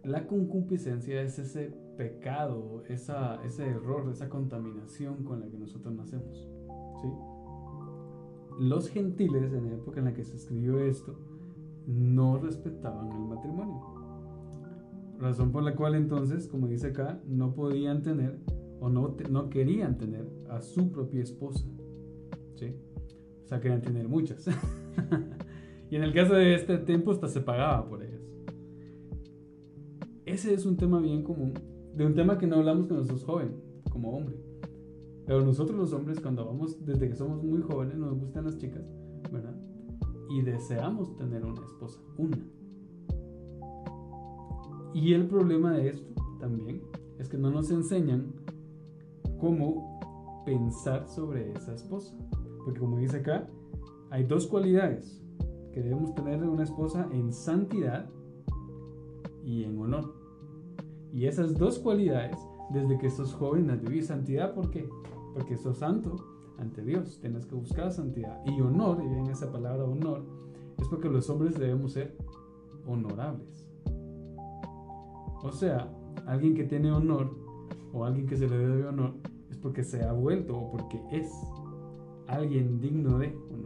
La 0.03 0.27
concupiscencia 0.27 1.23
es 1.23 1.39
ese 1.39 1.73
pecado, 1.97 2.83
esa, 2.89 3.43
ese 3.45 3.67
error, 3.67 4.11
esa 4.11 4.29
contaminación 4.29 5.25
con 5.25 5.41
la 5.41 5.49
que 5.49 5.59
nosotros 5.59 5.95
nacemos. 5.95 6.49
¿sí? 7.03 7.09
Los 8.59 8.89
gentiles, 8.89 9.53
en 9.53 9.67
la 9.67 9.75
época 9.75 10.01
en 10.01 10.07
la 10.07 10.15
que 10.15 10.25
se 10.25 10.37
escribió 10.37 10.79
esto, 10.79 11.19
no 11.87 12.39
respetaban 12.39 13.13
el 13.13 13.27
matrimonio. 13.27 13.81
Razón 15.19 15.53
por 15.53 15.63
la 15.63 15.75
cual 15.75 15.95
entonces, 15.95 16.49
como 16.49 16.67
dice 16.67 16.89
acá, 16.89 17.21
no 17.27 17.55
podían 17.55 18.03
tener 18.03 18.39
o 18.81 18.89
no, 18.89 19.17
no 19.31 19.49
querían 19.49 19.97
tener 19.97 20.29
a 20.51 20.61
su 20.61 20.91
propia 20.91 21.23
esposa. 21.23 21.65
¿sí? 22.57 22.75
O 23.45 23.47
sea, 23.47 23.61
querían 23.61 23.81
tener 23.81 24.09
muchas. 24.09 24.47
y 25.95 25.97
en 25.97 26.03
el 26.03 26.13
caso 26.13 26.35
de 26.35 26.57
este 26.57 26.77
tiempo 26.79 27.13
hasta 27.13 27.29
se 27.29 27.41
pagaba 27.41 27.89
por 27.89 28.03
ellas. 28.03 28.21
Ese 30.27 30.53
es 30.53 30.67
un 30.67 30.77
tema 30.77 30.99
bien 30.99 31.23
común, 31.23 31.55
de 31.95 32.05
un 32.05 32.17
tema 32.17 32.37
que 32.37 32.49
no 32.49 32.57
hablamos 32.57 32.89
cuando 32.89 33.05
sos 33.05 33.23
joven, 33.23 33.55
como 33.93 34.11
hombre. 34.11 34.35
Pero 35.25 35.45
nosotros 35.45 35.79
los 35.79 35.93
hombres, 35.93 36.19
cuando 36.19 36.47
vamos, 36.47 36.85
desde 36.85 37.09
que 37.09 37.15
somos 37.15 37.45
muy 37.45 37.63
jóvenes, 37.63 37.97
nos 37.97 38.19
gustan 38.19 38.45
las 38.45 38.59
chicas, 38.59 38.83
¿verdad? 39.31 39.55
Y 40.31 40.43
deseamos 40.43 41.17
tener 41.17 41.45
una 41.45 41.65
esposa, 41.65 42.01
una. 42.19 42.45
Y 44.95 45.13
el 45.13 45.29
problema 45.29 45.75
de 45.75 45.91
esto 45.91 46.13
también 46.41 46.83
es 47.21 47.29
que 47.29 47.39
no 47.39 47.53
nos 47.53 47.71
enseñan 47.71 48.35
cómo 49.39 50.01
pensar 50.45 51.07
sobre 51.07 51.53
esa 51.53 51.73
esposa. 51.73 52.19
Porque 52.65 52.81
como 52.81 52.99
dice 52.99 53.19
acá, 53.19 53.49
hay 54.11 54.25
dos 54.25 54.49
cualidades 54.49 55.24
que 55.75 55.83
debemos 55.83 56.15
tener 56.15 56.35
en 56.35 56.49
una 56.49 56.63
esposa 56.63 57.09
en 57.13 57.33
santidad 57.33 58.09
y 59.45 59.65
en 59.65 59.79
honor. 59.79 60.15
Y 61.13 61.27
esas 61.27 61.59
dos 61.59 61.79
cualidades, 61.79 62.39
desde 62.71 62.97
que 62.99 63.11
sos 63.11 63.35
joven, 63.35 63.67
las 63.67 63.83
vivís 63.83 64.07
santidad, 64.07 64.55
¿por 64.55 64.71
qué? 64.71 64.89
porque 65.35 65.57
sos 65.57 65.79
santo 65.79 66.17
ante 66.59 66.83
Dios, 66.83 67.19
tienes 67.21 67.45
que 67.45 67.57
buscar 67.57 67.93
santidad. 67.93 68.41
Y 68.47 68.61
honor, 68.61 69.03
y 69.03 69.07
en 69.07 69.27
esa 69.27 69.51
palabra 69.51 69.85
honor, 69.85 70.25
es 70.79 70.87
porque 70.87 71.09
los 71.09 71.29
hombres 71.29 71.59
debemos 71.59 71.93
ser 71.93 72.17
honorables. 72.87 73.69
O 75.43 75.51
sea, 75.51 75.93
alguien 76.27 76.55
que 76.55 76.65
tiene 76.65 76.93
honor 76.93 77.37
o 77.93 78.05
alguien 78.05 78.27
que 78.27 78.37
se 78.37 78.49
le 78.49 78.57
debe 78.57 78.87
honor 78.87 79.15
porque 79.65 79.83
se 79.83 80.05
ha 80.05 80.13
vuelto 80.13 80.57
o 80.59 80.71
porque 80.71 81.03
es 81.11 81.33
alguien 82.27 82.81
digno 82.81 83.19
de 83.19 83.35
honor, 83.51 83.64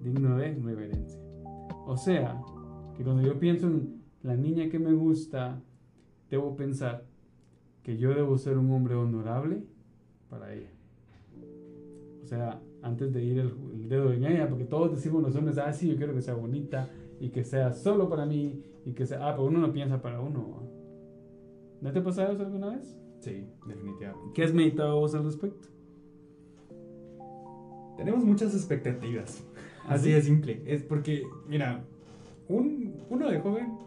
digno 0.00 0.36
de 0.36 0.54
reverencia. 0.54 1.20
O 1.86 1.96
sea, 1.96 2.40
que 2.96 3.04
cuando 3.04 3.22
yo 3.22 3.38
pienso 3.38 3.66
en 3.66 4.02
la 4.22 4.36
niña 4.36 4.68
que 4.68 4.78
me 4.78 4.92
gusta, 4.92 5.62
debo 6.30 6.56
pensar 6.56 7.04
que 7.82 7.96
yo 7.96 8.14
debo 8.14 8.38
ser 8.38 8.58
un 8.58 8.70
hombre 8.70 8.94
honorable 8.94 9.62
para 10.28 10.52
ella. 10.52 10.70
O 12.22 12.26
sea, 12.26 12.60
antes 12.82 13.12
de 13.12 13.24
ir 13.24 13.38
el, 13.38 13.88
dedo 13.88 14.12
en 14.12 14.24
ella, 14.24 14.48
porque 14.48 14.64
todos 14.64 14.92
decimos 14.92 15.22
los 15.22 15.34
hombres, 15.34 15.58
ah, 15.58 15.72
sí, 15.72 15.88
yo 15.88 15.96
quiero 15.96 16.14
que 16.14 16.22
sea 16.22 16.34
bonita 16.34 16.88
y 17.18 17.30
que 17.30 17.44
sea 17.44 17.72
solo 17.72 18.08
para 18.08 18.26
mí 18.26 18.62
y 18.84 18.92
que 18.92 19.06
sea, 19.06 19.28
ah, 19.28 19.32
pero 19.32 19.46
uno 19.46 19.58
no 19.58 19.72
piensa 19.72 20.00
para 20.00 20.20
uno. 20.20 20.62
¿No 21.80 21.92
te 21.92 21.98
ha 21.98 22.04
pasado 22.04 22.32
eso 22.32 22.42
alguna 22.42 22.70
vez? 22.70 22.96
Sí, 23.20 23.46
definitivamente. 23.66 24.32
¿Qué 24.34 24.44
has 24.44 24.54
meditado 24.54 25.00
vos 25.00 25.14
al 25.14 25.24
respecto? 25.24 25.68
Tenemos 27.96 28.24
muchas 28.24 28.54
expectativas. 28.54 29.44
¿Ah, 29.86 29.94
Así 29.94 30.10
de 30.10 30.22
simple. 30.22 30.62
Es 30.66 30.82
porque, 30.82 31.22
mira, 31.48 31.84
un, 32.48 32.94
uno 33.08 33.30
de 33.30 33.40
joven, 33.40 33.78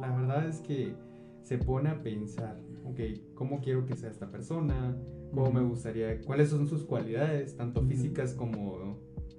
la 0.00 0.16
verdad 0.16 0.48
es 0.48 0.60
que 0.60 0.94
se 1.42 1.58
pone 1.58 1.88
a 1.88 2.02
pensar, 2.02 2.60
ok, 2.84 3.00
¿cómo 3.34 3.60
quiero 3.60 3.84
que 3.86 3.96
sea 3.96 4.10
esta 4.10 4.30
persona? 4.30 4.96
¿Cómo 5.32 5.52
me 5.52 5.62
gustaría? 5.62 6.20
¿Cuáles 6.22 6.50
son 6.50 6.66
sus 6.66 6.84
cualidades, 6.84 7.56
tanto 7.56 7.82
físicas 7.82 8.34
como 8.34 8.98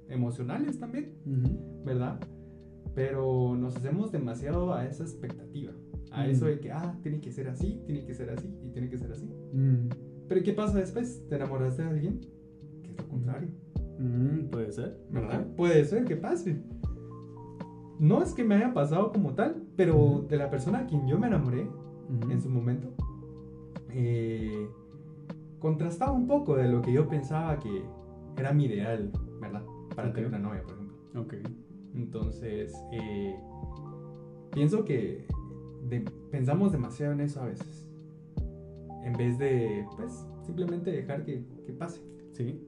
emocionales 0.10 0.80
también? 0.80 1.16
¿Verdad? 1.86 2.20
Pero 2.96 3.56
nos 3.56 3.76
hacemos 3.76 4.12
demasiado 4.12 4.74
a 4.74 4.86
esa 4.86 5.04
expectativa, 5.04 5.74
a 6.12 6.28
eso 6.28 6.46
de 6.46 6.60
que, 6.60 6.72
ah, 6.72 6.98
tiene 7.02 7.22
que 7.22 7.32
ser 7.32 7.48
así, 7.48 7.82
tiene 7.86 8.04
que 8.06 8.14
ser 8.14 8.30
así 8.30 8.54
y 8.64 8.70
tiene 8.70 8.90
que 8.90 8.98
ser 8.98 9.12
así. 9.12 9.30
Pero 10.28 10.44
¿qué 10.44 10.54
pasa 10.54 10.80
después? 10.80 11.26
¿Te 11.30 11.36
enamoraste 11.36 11.84
de 11.84 11.90
alguien? 11.90 12.20
Que 12.84 12.92
es 12.92 12.98
lo 12.98 13.08
contrario. 13.08 13.50
Puede 14.52 14.72
ser. 14.72 14.98
¿Verdad? 15.10 15.48
Puede 15.56 15.86
ser 15.86 16.06
que 16.06 16.16
pase. 16.16 16.62
No 18.00 18.24
es 18.24 18.34
que 18.34 18.44
me 18.44 18.56
haya 18.56 18.74
pasado 18.74 19.12
como 19.12 19.34
tal, 19.36 19.64
pero 19.76 20.26
de 20.28 20.38
la 20.38 20.50
persona 20.50 20.80
a 20.80 20.88
quien 20.88 21.08
yo 21.08 21.20
me 21.20 21.28
enamoré 21.28 21.68
en 22.30 22.42
su 22.42 22.50
momento, 22.50 22.94
eh, 23.90 24.68
contrastaba 25.60 26.12
un 26.12 26.28
poco 26.28 26.56
de 26.56 26.68
lo 26.68 26.82
que 26.82 26.92
yo 26.92 27.08
pensaba 27.08 27.60
que 27.60 27.84
era 28.38 28.54
mi 28.54 28.66
ideal, 28.66 29.12
¿verdad? 29.40 29.64
Para 29.96 30.12
tener 30.12 30.30
una 30.30 30.40
novia, 30.40 30.64
por 30.64 30.74
ejemplo. 30.74 30.98
Ok. 31.22 31.34
Entonces, 31.94 32.74
eh, 32.92 33.36
pienso 34.52 34.84
que 34.84 35.26
pensamos 36.32 36.72
demasiado 36.72 37.14
en 37.14 37.22
eso 37.22 37.42
a 37.42 37.46
veces. 37.46 37.88
En 39.04 39.14
vez 39.14 39.38
de, 39.38 39.86
pues, 39.96 40.26
simplemente 40.44 40.92
dejar 40.92 41.24
que, 41.24 41.44
que 41.66 41.74
pase. 41.74 42.02
Sí. 42.32 42.60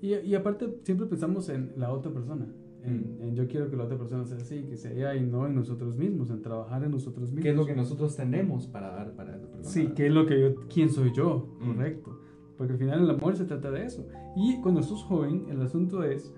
Y, 0.00 0.14
y, 0.14 0.34
aparte, 0.34 0.78
siempre 0.82 1.06
pensamos 1.06 1.48
en 1.48 1.72
la 1.76 1.92
otra 1.92 2.12
persona. 2.12 2.46
En, 2.82 3.18
mm. 3.18 3.22
en, 3.22 3.34
yo 3.34 3.46
quiero 3.46 3.68
que 3.68 3.76
la 3.76 3.84
otra 3.84 3.98
persona 3.98 4.24
sea 4.24 4.38
así, 4.38 4.62
que 4.62 4.76
sea 4.76 4.92
ella 4.92 5.14
y 5.14 5.26
no 5.26 5.46
en 5.46 5.54
nosotros 5.54 5.96
mismos, 5.96 6.30
en 6.30 6.40
trabajar 6.40 6.82
en 6.84 6.90
nosotros 6.90 7.30
mismos. 7.30 7.42
¿Qué 7.42 7.50
es 7.50 7.56
lo 7.56 7.66
que 7.66 7.74
nosotros 7.74 8.16
tenemos 8.16 8.66
para 8.66 8.90
dar 8.90 9.14
para 9.14 9.36
esa 9.36 9.46
persona? 9.46 9.68
Sí, 9.68 9.92
¿qué 9.94 10.06
es 10.06 10.12
lo 10.12 10.26
que 10.26 10.40
yo, 10.40 10.54
quién 10.72 10.88
soy 10.88 11.12
yo? 11.12 11.48
Mm. 11.60 11.74
Correcto. 11.74 12.20
Porque 12.56 12.74
al 12.74 12.78
final 12.78 13.04
el 13.04 13.10
amor 13.10 13.36
se 13.36 13.44
trata 13.44 13.70
de 13.70 13.84
eso. 13.84 14.06
Y 14.36 14.60
cuando 14.60 14.82
sos 14.82 15.02
joven, 15.04 15.46
el 15.50 15.60
asunto 15.62 16.02
es 16.04 16.34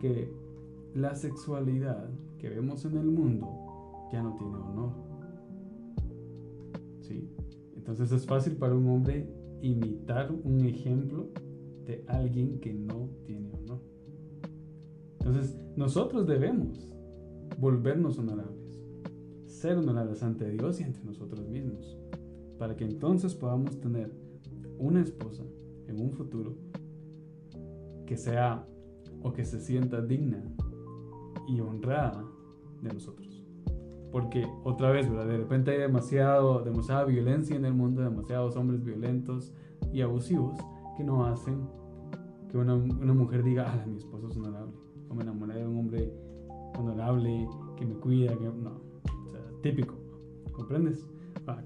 que 0.00 0.30
la 0.94 1.14
sexualidad 1.14 2.10
que 2.38 2.50
vemos 2.50 2.84
en 2.84 2.96
el 2.96 3.06
mundo 3.06 3.48
ya 4.12 4.22
no 4.22 4.36
tiene 4.36 4.54
honor. 4.56 4.92
¿Sí? 7.00 7.28
Entonces 7.74 8.12
es 8.12 8.26
fácil 8.26 8.56
para 8.56 8.74
un 8.74 8.88
hombre 8.88 9.28
imitar 9.62 10.30
un 10.44 10.64
ejemplo 10.64 11.28
de 11.86 12.04
alguien 12.08 12.60
que 12.60 12.72
no 12.72 13.10
tiene 13.24 13.50
honor. 13.52 13.80
Entonces 15.18 15.56
nosotros 15.76 16.26
debemos 16.26 16.88
volvernos 17.58 18.18
honorables, 18.18 18.82
ser 19.46 19.76
honorables 19.76 20.22
ante 20.22 20.50
Dios 20.50 20.80
y 20.80 20.84
ante 20.84 21.02
nosotros 21.04 21.48
mismos, 21.48 21.96
para 22.58 22.76
que 22.76 22.84
entonces 22.84 23.34
podamos 23.34 23.80
tener 23.80 24.12
una 24.78 25.00
esposa 25.00 25.44
en 25.86 26.00
un 26.00 26.12
futuro 26.12 26.56
que 28.06 28.16
sea 28.16 28.66
o 29.22 29.32
que 29.32 29.44
se 29.44 29.60
sienta 29.60 30.00
digna 30.00 30.42
y 31.48 31.60
honrada 31.60 32.24
de 32.82 32.92
nosotros. 32.92 33.44
Porque 34.10 34.46
otra 34.64 34.90
vez. 34.90 35.10
De 35.10 35.36
repente 35.36 35.70
hay 35.70 35.78
demasiado, 35.78 36.62
demasiada 36.62 37.04
violencia 37.04 37.56
en 37.56 37.64
el 37.64 37.72
mundo, 37.72 38.02
demasiados 38.02 38.56
hombres 38.56 38.84
violentos 38.84 39.54
y 39.90 40.02
abusivos 40.02 40.58
que 40.96 41.04
no 41.04 41.24
hacen 41.26 41.66
que 42.50 42.58
una, 42.58 42.74
una 42.74 43.14
mujer 43.14 43.42
diga, 43.42 43.72
ah, 43.72 43.84
mi 43.86 43.96
esposo 43.96 44.28
es 44.28 44.36
honorable. 44.36 44.74
O 45.08 45.14
me 45.14 45.22
enamoré 45.22 45.54
de 45.54 45.66
un 45.66 45.78
hombre 45.78 46.12
honorable, 46.78 47.48
que 47.76 47.86
me 47.86 47.94
cuida, 47.94 48.36
que 48.36 48.44
no. 48.44 48.80
O 49.26 49.30
sea, 49.30 49.40
típico. 49.62 49.94
¿Comprendes? 50.52 51.06
Ah, 51.46 51.62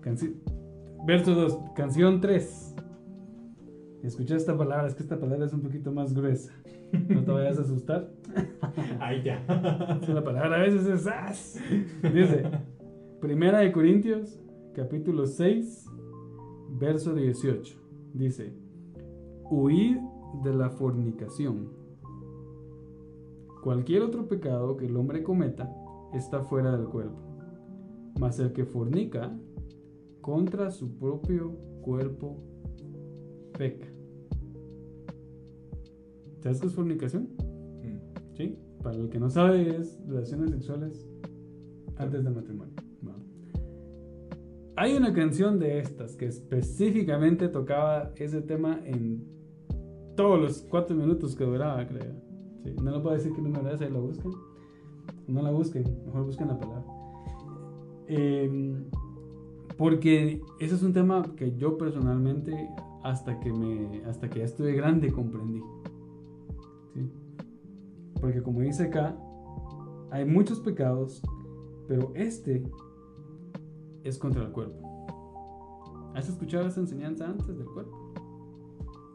verso 1.05 1.35
2, 1.35 1.59
canción 1.75 2.21
3. 2.21 2.77
Escuché 4.05 4.37
esta 4.37 4.57
palabra, 4.57 4.87
es 4.87 4.95
que 4.95 5.03
esta 5.03 5.19
palabra 5.19 5.47
es 5.47 5.53
un 5.53 5.63
poquito 5.63 5.91
más 5.91 6.15
gruesa. 6.15 6.53
No 7.09 7.25
te 7.25 7.33
vayas 7.33 7.59
a 7.59 7.63
asustar. 7.63 8.09
Ahí 9.01 9.25
ya. 9.25 9.45
la 10.07 10.23
palabra 10.23 10.57
a 10.57 10.61
veces 10.61 10.87
es 10.87 11.07
as. 11.09 11.61
Dice, 12.15 12.45
Primera 13.21 13.59
de 13.59 13.73
Corintios, 13.73 14.41
capítulo 14.73 15.27
6, 15.27 15.87
verso 16.79 17.13
18. 17.13 17.77
Dice, 18.15 18.55
huid 19.51 19.99
de 20.43 20.55
la 20.55 20.71
fornicación. 20.71 21.69
Cualquier 23.63 24.03
otro 24.03 24.29
pecado 24.29 24.77
que 24.77 24.87
el 24.87 24.97
hombre 24.97 25.23
cometa 25.23 25.73
está 26.13 26.43
fuera 26.43 26.77
del 26.77 26.87
cuerpo. 26.87 27.19
Mas 28.19 28.39
el 28.39 28.53
que 28.53 28.65
fornica 28.65 29.37
contra 30.21 30.71
su 30.71 30.97
propio 30.99 31.53
cuerpo 31.83 32.37
peca. 33.57 33.87
¿Sabes 36.41 36.61
qué 36.61 36.67
es 36.69 36.75
fornicación? 36.75 37.29
Mm. 37.83 38.37
¿Sí? 38.37 38.59
Para 38.83 38.97
el 38.97 39.09
que 39.09 39.19
no 39.19 39.31
sabe, 39.31 39.77
es 39.77 39.99
relaciones 40.07 40.51
sexuales 40.51 41.09
antes 41.97 42.23
del 42.23 42.35
matrimonio. 42.35 42.76
Hay 44.79 44.95
una 44.95 45.15
canción 45.15 45.59
de 45.59 45.79
estas 45.79 46.17
que 46.17 46.27
específicamente 46.27 47.49
tocaba 47.49 48.13
ese 48.17 48.43
tema 48.43 48.79
en 48.85 49.25
todos 50.17 50.39
los 50.39 50.67
cuatro 50.69 50.95
minutos 50.95 51.35
que 51.35 51.45
duraba, 51.45 51.87
creo. 51.87 52.13
No 52.83 52.91
lo 52.91 53.03
puedo 53.03 53.17
decir 53.17 53.33
que 53.33 53.41
número 53.41 53.71
es, 53.71 53.81
ahí 53.81 53.89
lo 53.89 54.03
busquen. 54.03 54.33
No 55.29 55.41
la 55.41 55.51
busquen, 55.51 55.85
mejor 56.05 56.27
busquen 56.27 56.49
la 56.49 56.59
palabra. 56.59 56.85
Em, 58.07 58.85
porque 59.79 60.43
ese 60.61 60.75
es 60.75 60.83
un 60.83 60.93
tema 60.93 61.23
que 61.37 61.57
yo 61.57 61.79
personalmente, 61.79 62.69
hasta 63.03 63.41
que, 63.41 63.51
me, 63.51 64.05
hasta 64.05 64.29
que 64.29 64.41
ya 64.41 64.45
estuve 64.45 64.75
grande, 64.75 65.11
comprendí. 65.11 65.63
Porque 68.21 68.43
como 68.43 68.61
dice 68.61 68.85
acá, 68.85 69.17
hay 70.11 70.27
muchos 70.27 70.61
pecados, 70.61 71.23
pero 71.89 72.13
este 72.15 72.63
es 74.09 74.19
contra 74.19 74.43
el 74.43 74.53
cuerpo. 74.53 74.97
¿Has 76.15 76.29
escuchado 76.29 76.67
esa 76.67 76.81
enseñanza 76.81 77.29
antes 77.29 77.47
del 77.47 77.67
cuerpo? 77.67 78.13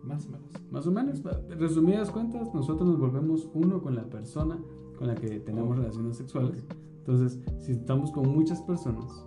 Más 0.03 0.25
o 0.27 0.31
menos. 0.31 0.71
Más 0.71 0.87
o 0.87 0.91
menos. 0.91 1.21
Resumidas 1.49 2.11
cuentas, 2.11 2.53
nosotros 2.53 2.87
nos 2.87 2.99
volvemos 2.99 3.49
uno 3.53 3.81
con 3.81 3.95
la 3.95 4.09
persona 4.09 4.59
con 4.97 5.07
la 5.07 5.15
que 5.15 5.39
tenemos 5.39 5.77
relaciones 5.77 6.17
sexuales. 6.17 6.63
Entonces, 6.99 7.39
si 7.59 7.71
estamos 7.71 8.11
con 8.11 8.29
muchas 8.29 8.61
personas, 8.61 9.25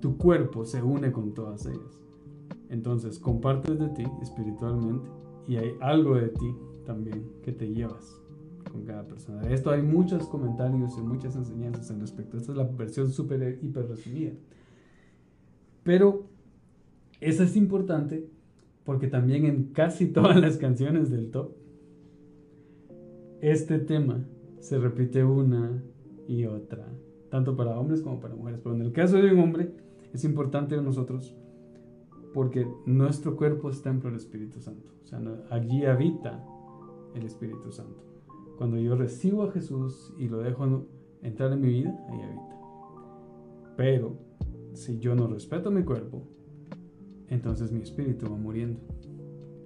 tu 0.00 0.16
cuerpo 0.16 0.64
se 0.64 0.82
une 0.82 1.12
con 1.12 1.34
todas 1.34 1.66
ellas. 1.66 2.00
Entonces, 2.68 3.18
compartes 3.18 3.78
de 3.78 3.88
ti 3.90 4.04
espiritualmente 4.20 5.08
y 5.46 5.56
hay 5.56 5.76
algo 5.80 6.16
de 6.16 6.28
ti 6.28 6.56
también 6.84 7.30
que 7.42 7.52
te 7.52 7.72
llevas 7.72 8.20
con 8.76 8.84
cada 8.84 9.06
persona. 9.06 9.48
Esto 9.50 9.70
hay 9.70 9.82
muchos 9.82 10.26
comentarios 10.26 10.96
y 10.98 11.00
muchas 11.00 11.34
enseñanzas 11.34 11.90
en 11.90 12.00
respecto. 12.00 12.36
Esta 12.36 12.52
es 12.52 12.58
la 12.58 12.64
versión 12.64 13.10
súper 13.10 13.58
hiper 13.62 13.88
resumida. 13.88 14.32
Pero 15.82 16.26
eso 17.20 17.42
es 17.42 17.56
importante 17.56 18.28
porque 18.84 19.08
también 19.08 19.46
en 19.46 19.64
casi 19.72 20.06
todas 20.06 20.36
las 20.36 20.58
canciones 20.58 21.10
del 21.10 21.30
top, 21.30 21.52
este 23.40 23.78
tema 23.78 24.24
se 24.60 24.78
repite 24.78 25.24
una 25.24 25.82
y 26.28 26.44
otra, 26.44 26.86
tanto 27.30 27.56
para 27.56 27.78
hombres 27.78 28.02
como 28.02 28.20
para 28.20 28.34
mujeres. 28.34 28.60
Pero 28.62 28.74
en 28.74 28.82
el 28.82 28.92
caso 28.92 29.16
de 29.16 29.32
un 29.32 29.40
hombre, 29.40 29.72
es 30.12 30.24
importante 30.24 30.80
nosotros 30.80 31.34
porque 32.34 32.66
nuestro 32.84 33.36
cuerpo 33.36 33.70
es 33.70 33.80
templo 33.80 34.10
del 34.10 34.18
Espíritu 34.18 34.60
Santo. 34.60 34.90
O 35.02 35.06
sea, 35.06 35.20
allí 35.50 35.86
habita 35.86 36.44
el 37.14 37.24
Espíritu 37.24 37.72
Santo. 37.72 38.15
Cuando 38.56 38.78
yo 38.78 38.96
recibo 38.96 39.44
a 39.44 39.52
Jesús 39.52 40.12
y 40.18 40.28
lo 40.28 40.38
dejo 40.38 40.86
entrar 41.22 41.52
en 41.52 41.60
mi 41.60 41.68
vida, 41.68 42.06
ahí 42.08 42.20
habita. 42.22 42.56
Pero 43.76 44.16
si 44.72 44.98
yo 44.98 45.14
no 45.14 45.26
respeto 45.26 45.70
mi 45.70 45.84
cuerpo, 45.84 46.22
entonces 47.28 47.72
mi 47.72 47.82
espíritu 47.82 48.30
va 48.30 48.36
muriendo. 48.36 48.80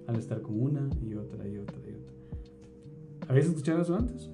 al 0.07 0.17
estar 0.17 0.41
con 0.41 0.59
una 0.59 0.89
y 1.01 1.13
otra 1.13 1.47
y 1.47 1.57
otra 1.57 1.77
y 1.87 1.93
otra. 1.93 3.27
¿Habías 3.29 3.45
escuchado 3.45 3.81
eso 3.81 3.95
antes? 3.95 4.29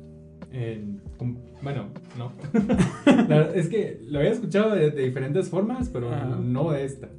bueno, 1.62 1.90
no. 2.18 2.32
es 3.54 3.68
que 3.68 4.02
lo 4.08 4.20
había 4.20 4.32
escuchado 4.32 4.74
de, 4.74 4.90
diferentes 4.92 5.50
formas, 5.50 5.90
pero 5.90 6.10
no 6.38 6.72
de 6.72 6.86
esta. 6.86 7.10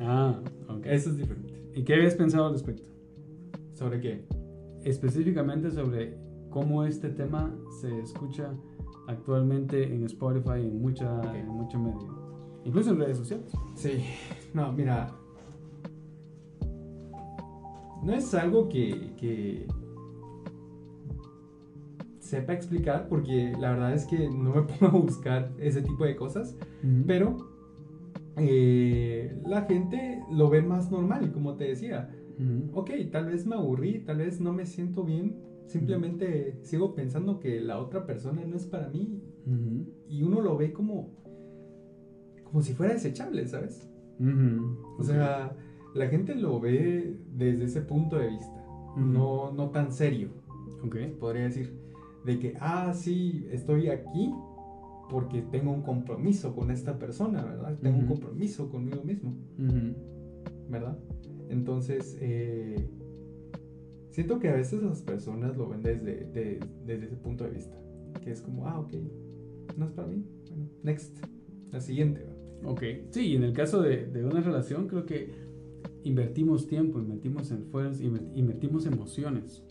ah, 0.00 0.40
ok. 0.68 0.86
Eso 0.86 1.10
es 1.10 1.16
diferente. 1.16 1.54
¿Y 1.74 1.84
qué 1.84 1.94
habías 1.94 2.14
pensado 2.16 2.46
al 2.46 2.52
respecto? 2.52 2.88
¿Sobre 3.72 4.00
qué? 4.00 4.24
Específicamente 4.84 5.70
sobre 5.70 6.18
cómo 6.52 6.84
este 6.84 7.08
tema 7.08 7.52
se 7.80 8.00
escucha 8.00 8.52
actualmente 9.08 9.82
en 9.82 10.04
Spotify, 10.04 10.60
en, 10.60 10.80
mucha, 10.80 11.20
en 11.36 11.48
mucho 11.48 11.78
medio. 11.78 12.22
Incluso 12.64 12.90
en 12.90 12.98
redes 12.98 13.16
sociales. 13.18 13.50
Sí. 13.74 14.04
No, 14.54 14.72
mira. 14.72 15.10
No 18.02 18.12
es 18.12 18.34
algo 18.34 18.68
que, 18.68 19.14
que 19.16 19.66
sepa 22.18 22.52
explicar 22.52 23.08
porque 23.08 23.52
la 23.58 23.70
verdad 23.70 23.94
es 23.94 24.06
que 24.06 24.28
no 24.28 24.54
me 24.54 24.62
pongo 24.78 24.86
a 24.86 25.00
buscar 25.00 25.52
ese 25.58 25.82
tipo 25.82 26.04
de 26.04 26.16
cosas, 26.16 26.56
pero 27.06 27.36
eh, 28.36 29.38
la 29.46 29.62
gente 29.62 30.22
lo 30.30 30.48
ve 30.48 30.62
más 30.62 30.90
normal, 30.90 31.32
como 31.32 31.56
te 31.56 31.64
decía. 31.64 32.10
Ok, 32.72 32.90
tal 33.12 33.26
vez 33.26 33.46
me 33.46 33.54
aburrí, 33.54 34.00
tal 34.00 34.16
vez 34.18 34.40
no 34.40 34.52
me 34.52 34.66
siento 34.66 35.04
bien, 35.04 35.36
simplemente 35.66 36.58
sigo 36.62 36.94
pensando 36.94 37.40
que 37.40 37.60
la 37.60 37.78
otra 37.78 38.06
persona 38.06 38.44
no 38.44 38.56
es 38.56 38.66
para 38.66 38.88
mí. 38.88 39.22
Y 40.08 40.22
uno 40.22 40.40
lo 40.40 40.56
ve 40.56 40.72
como, 40.72 41.10
como 42.44 42.62
si 42.62 42.74
fuera 42.74 42.92
desechable, 42.94 43.46
¿sabes? 43.46 43.88
O 44.98 45.02
sea, 45.02 45.56
la 45.94 46.06
gente 46.08 46.34
lo 46.34 46.60
ve 46.60 47.16
desde 47.34 47.64
ese 47.64 47.80
punto 47.82 48.18
de 48.18 48.28
vista, 48.28 48.64
no, 48.96 49.52
no 49.52 49.70
tan 49.70 49.92
serio, 49.92 50.28
okay. 50.84 51.10
podría 51.18 51.44
decir 51.44 51.82
de 52.24 52.38
que, 52.38 52.54
ah, 52.60 52.92
sí, 52.94 53.46
estoy 53.50 53.88
aquí 53.88 54.32
porque 55.10 55.42
tengo 55.42 55.72
un 55.72 55.82
compromiso 55.82 56.54
con 56.54 56.70
esta 56.70 56.98
persona, 56.98 57.44
¿verdad? 57.44 57.78
Tengo 57.82 57.98
un 57.98 58.06
compromiso 58.06 58.70
conmigo 58.70 59.02
mismo, 59.02 59.34
¿verdad? 60.70 60.98
Entonces, 61.48 62.16
eh, 62.20 62.88
siento 64.12 64.38
que 64.38 64.48
a 64.48 64.54
veces 64.54 64.82
las 64.82 65.02
personas 65.02 65.56
lo 65.56 65.68
ven 65.68 65.82
desde, 65.82 66.28
desde 66.84 67.06
ese 67.06 67.16
punto 67.16 67.44
de 67.44 67.50
vista, 67.50 67.76
que 68.22 68.30
es 68.30 68.40
como, 68.40 68.68
ah, 68.68 68.78
ok, 68.78 68.94
no 69.76 69.86
es 69.86 69.92
para 69.92 70.08
mí, 70.08 70.24
bueno, 70.48 70.68
next, 70.82 71.18
la 71.70 71.80
siguiente. 71.80 72.26
Ok, 72.64 72.82
sí, 73.10 73.34
en 73.34 73.42
el 73.42 73.52
caso 73.52 73.82
de, 73.82 74.06
de 74.06 74.24
una 74.24 74.40
relación 74.40 74.86
creo 74.86 75.04
que 75.04 75.32
invertimos 76.04 76.66
tiempo, 76.66 77.00
invertimos 77.00 77.50
esfuerzos, 77.50 78.00
invertimos 78.00 78.86
emociones. 78.86 79.64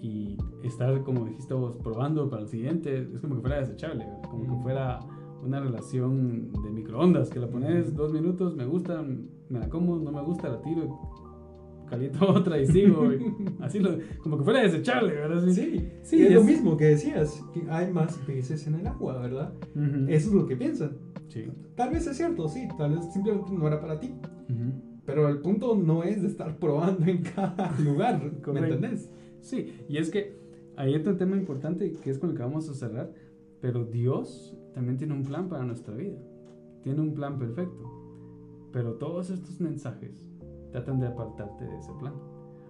Y 0.00 0.36
estar, 0.62 1.02
como 1.02 1.24
dijiste 1.24 1.54
vos, 1.54 1.76
probando 1.82 2.30
para 2.30 2.42
el 2.42 2.48
siguiente, 2.48 3.08
es 3.14 3.20
como 3.20 3.36
que 3.36 3.40
fuera 3.40 3.58
desechable, 3.58 4.06
como 4.30 4.44
que 4.44 4.62
fuera 4.62 5.00
una 5.44 5.60
relación 5.60 6.52
de 6.52 6.70
microondas, 6.70 7.30
que 7.30 7.40
la 7.40 7.48
pones 7.48 7.94
dos 7.94 8.12
minutos, 8.12 8.56
me 8.56 8.64
gusta, 8.64 9.04
me 9.48 9.58
la 9.58 9.68
como, 9.68 9.96
no 9.98 10.12
me 10.12 10.22
gusta, 10.22 10.48
la 10.48 10.62
tiro, 10.62 10.98
caliento 11.88 12.28
otra 12.28 12.60
y 12.60 12.66
sigo, 12.66 13.10
así 13.60 13.80
como 14.22 14.38
que 14.38 14.44
fuera 14.44 14.62
desechable, 14.62 15.14
¿verdad? 15.14 15.46
Sí, 15.48 15.88
sí, 16.02 16.22
es, 16.26 16.34
lo 16.34 16.44
mismo 16.44 16.76
que 16.76 16.86
decías, 16.86 17.42
que 17.52 17.64
hay 17.70 17.92
más 17.92 18.16
peces 18.18 18.66
en 18.66 18.74
el 18.74 18.86
agua, 18.86 19.18
¿verdad? 19.18 19.52
Eso 20.08 20.28
es 20.28 20.34
lo 20.34 20.46
que 20.46 20.56
piensan. 20.56 20.96
Sí. 21.28 21.46
Tal 21.74 21.90
vez 21.90 22.06
es 22.06 22.16
cierto, 22.16 22.48
sí, 22.48 22.68
tal 22.76 22.94
vez 22.94 23.12
simplemente 23.12 23.52
no 23.52 23.66
era 23.66 23.80
para 23.80 23.98
ti. 24.00 24.14
Pero 25.04 25.28
el 25.28 25.38
punto 25.38 25.74
no 25.74 26.02
es 26.02 26.20
de 26.20 26.28
estar 26.28 26.58
probando 26.58 27.06
en 27.06 27.22
cada 27.22 27.74
lugar, 27.84 28.20
¿me 28.52 28.60
entendés? 28.60 29.10
Sí, 29.40 29.72
y 29.88 29.96
es 29.96 30.10
que 30.10 30.38
hay 30.76 30.94
otro 30.94 31.16
tema 31.16 31.36
importante 31.36 31.92
que 31.92 32.10
es 32.10 32.18
con 32.18 32.30
el 32.30 32.36
que 32.36 32.42
vamos 32.42 32.68
a 32.68 32.74
cerrar, 32.74 33.12
pero 33.60 33.84
Dios 33.84 34.56
también 34.74 34.96
tiene 34.96 35.14
un 35.14 35.24
plan 35.24 35.48
para 35.48 35.64
nuestra 35.64 35.94
vida, 35.94 36.18
tiene 36.82 37.00
un 37.00 37.14
plan 37.14 37.38
perfecto, 37.38 37.98
pero 38.72 38.94
todos 38.94 39.30
estos 39.30 39.60
mensajes 39.60 40.30
tratan 40.70 41.00
de 41.00 41.06
apartarte 41.06 41.64
de 41.64 41.78
ese 41.78 41.92
plan. 41.94 42.14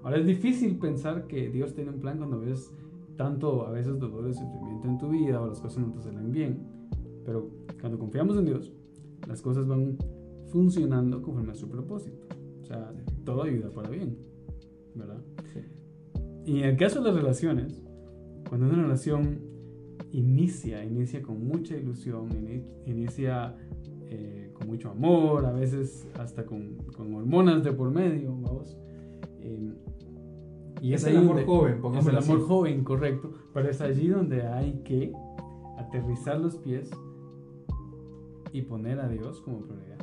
Ahora 0.03 0.19
es 0.19 0.27
difícil 0.27 0.79
pensar 0.79 1.27
que 1.27 1.51
Dios 1.51 1.75
tiene 1.75 1.91
un 1.91 2.01
plan 2.01 2.19
cuando 2.19 2.41
ves 2.41 2.73
tanto 3.17 3.67
a 3.67 3.71
veces 3.71 3.99
dolor 3.99 4.29
y 4.29 4.33
sufrimiento 4.33 4.89
en 4.89 4.99
tu 4.99 5.09
vida 5.09 5.41
o 5.41 5.47
las 5.47 5.61
cosas 5.61 5.85
no 5.85 5.93
te 5.93 6.03
salen 6.03 6.31
bien, 6.31 6.59
pero 7.25 7.51
cuando 7.81 7.99
confiamos 7.99 8.37
en 8.39 8.47
Dios, 8.47 8.73
las 9.27 9.43
cosas 9.43 9.67
van 9.67 9.99
funcionando 10.47 11.21
conforme 11.21 11.53
a 11.53 11.55
su 11.55 11.69
propósito. 11.69 12.27
O 12.63 12.65
sea, 12.65 12.93
todo 13.25 13.43
ayuda 13.43 13.71
para 13.71 13.91
bien, 13.91 14.17
¿verdad? 14.95 15.21
Sí. 15.53 15.61
Y 16.47 16.59
en 16.61 16.71
el 16.71 16.77
caso 16.77 17.01
de 17.01 17.09
las 17.09 17.17
relaciones, 17.17 17.83
cuando 18.49 18.67
una 18.67 18.83
relación 18.83 19.41
inicia, 20.13 20.85
inicia 20.85 21.23
con 21.23 21.47
mucha 21.47 21.77
ilusión, 21.77 22.29
inicia 22.87 23.57
eh, 24.11 24.51
con 24.55 24.67
mucho 24.67 24.91
amor, 24.91 25.45
a 25.45 25.53
veces 25.53 26.07
hasta 26.19 26.47
con, 26.47 26.77
con 26.97 27.15
hormonas 27.15 27.63
de 27.63 27.73
por 27.73 27.91
medio, 27.91 28.35
vamos. 28.41 28.77
Eh, 29.41 29.73
y 30.81 30.93
es, 30.95 31.05
el 31.05 31.19
amor 31.19 31.45
joven, 31.45 31.81
Es 31.97 32.07
el 32.07 32.17
amor 32.17 32.41
joven, 32.47 32.85
correcto. 32.85 33.33
Pero 33.53 33.69
es 33.69 33.81
allí 33.81 34.09
donde 34.09 34.47
hay 34.47 34.81
que 34.85 35.13
aterrizar 35.77 36.39
los 36.41 36.57
pies 36.57 36.91
y 38.53 38.63
poner 38.63 39.01
a 39.01 39.09
Dios 39.09 39.41
como 39.41 39.61
prioridad. 39.61 39.99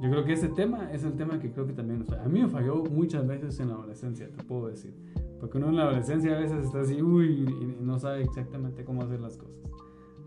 Yo 0.00 0.10
creo 0.10 0.24
que 0.24 0.32
ese 0.32 0.48
tema 0.48 0.90
es 0.92 1.04
el 1.04 1.12
tema 1.14 1.38
que 1.38 1.52
creo 1.52 1.66
que 1.66 1.72
también 1.72 2.00
nos 2.00 2.08
falla. 2.08 2.24
A 2.24 2.28
mí 2.28 2.40
me 2.40 2.48
falló 2.48 2.82
muchas 2.84 3.26
veces 3.26 3.60
en 3.60 3.68
la 3.68 3.74
adolescencia, 3.74 4.28
te 4.28 4.42
puedo 4.42 4.68
decir. 4.68 4.94
Porque 5.38 5.58
uno 5.58 5.68
en 5.68 5.76
la 5.76 5.82
adolescencia 5.84 6.36
a 6.36 6.40
veces 6.40 6.64
está 6.64 6.80
así, 6.80 7.00
uy, 7.02 7.46
y 7.48 7.84
no 7.84 7.98
sabe 7.98 8.22
exactamente 8.22 8.84
cómo 8.84 9.02
hacer 9.02 9.20
las 9.20 9.36
cosas, 9.36 9.62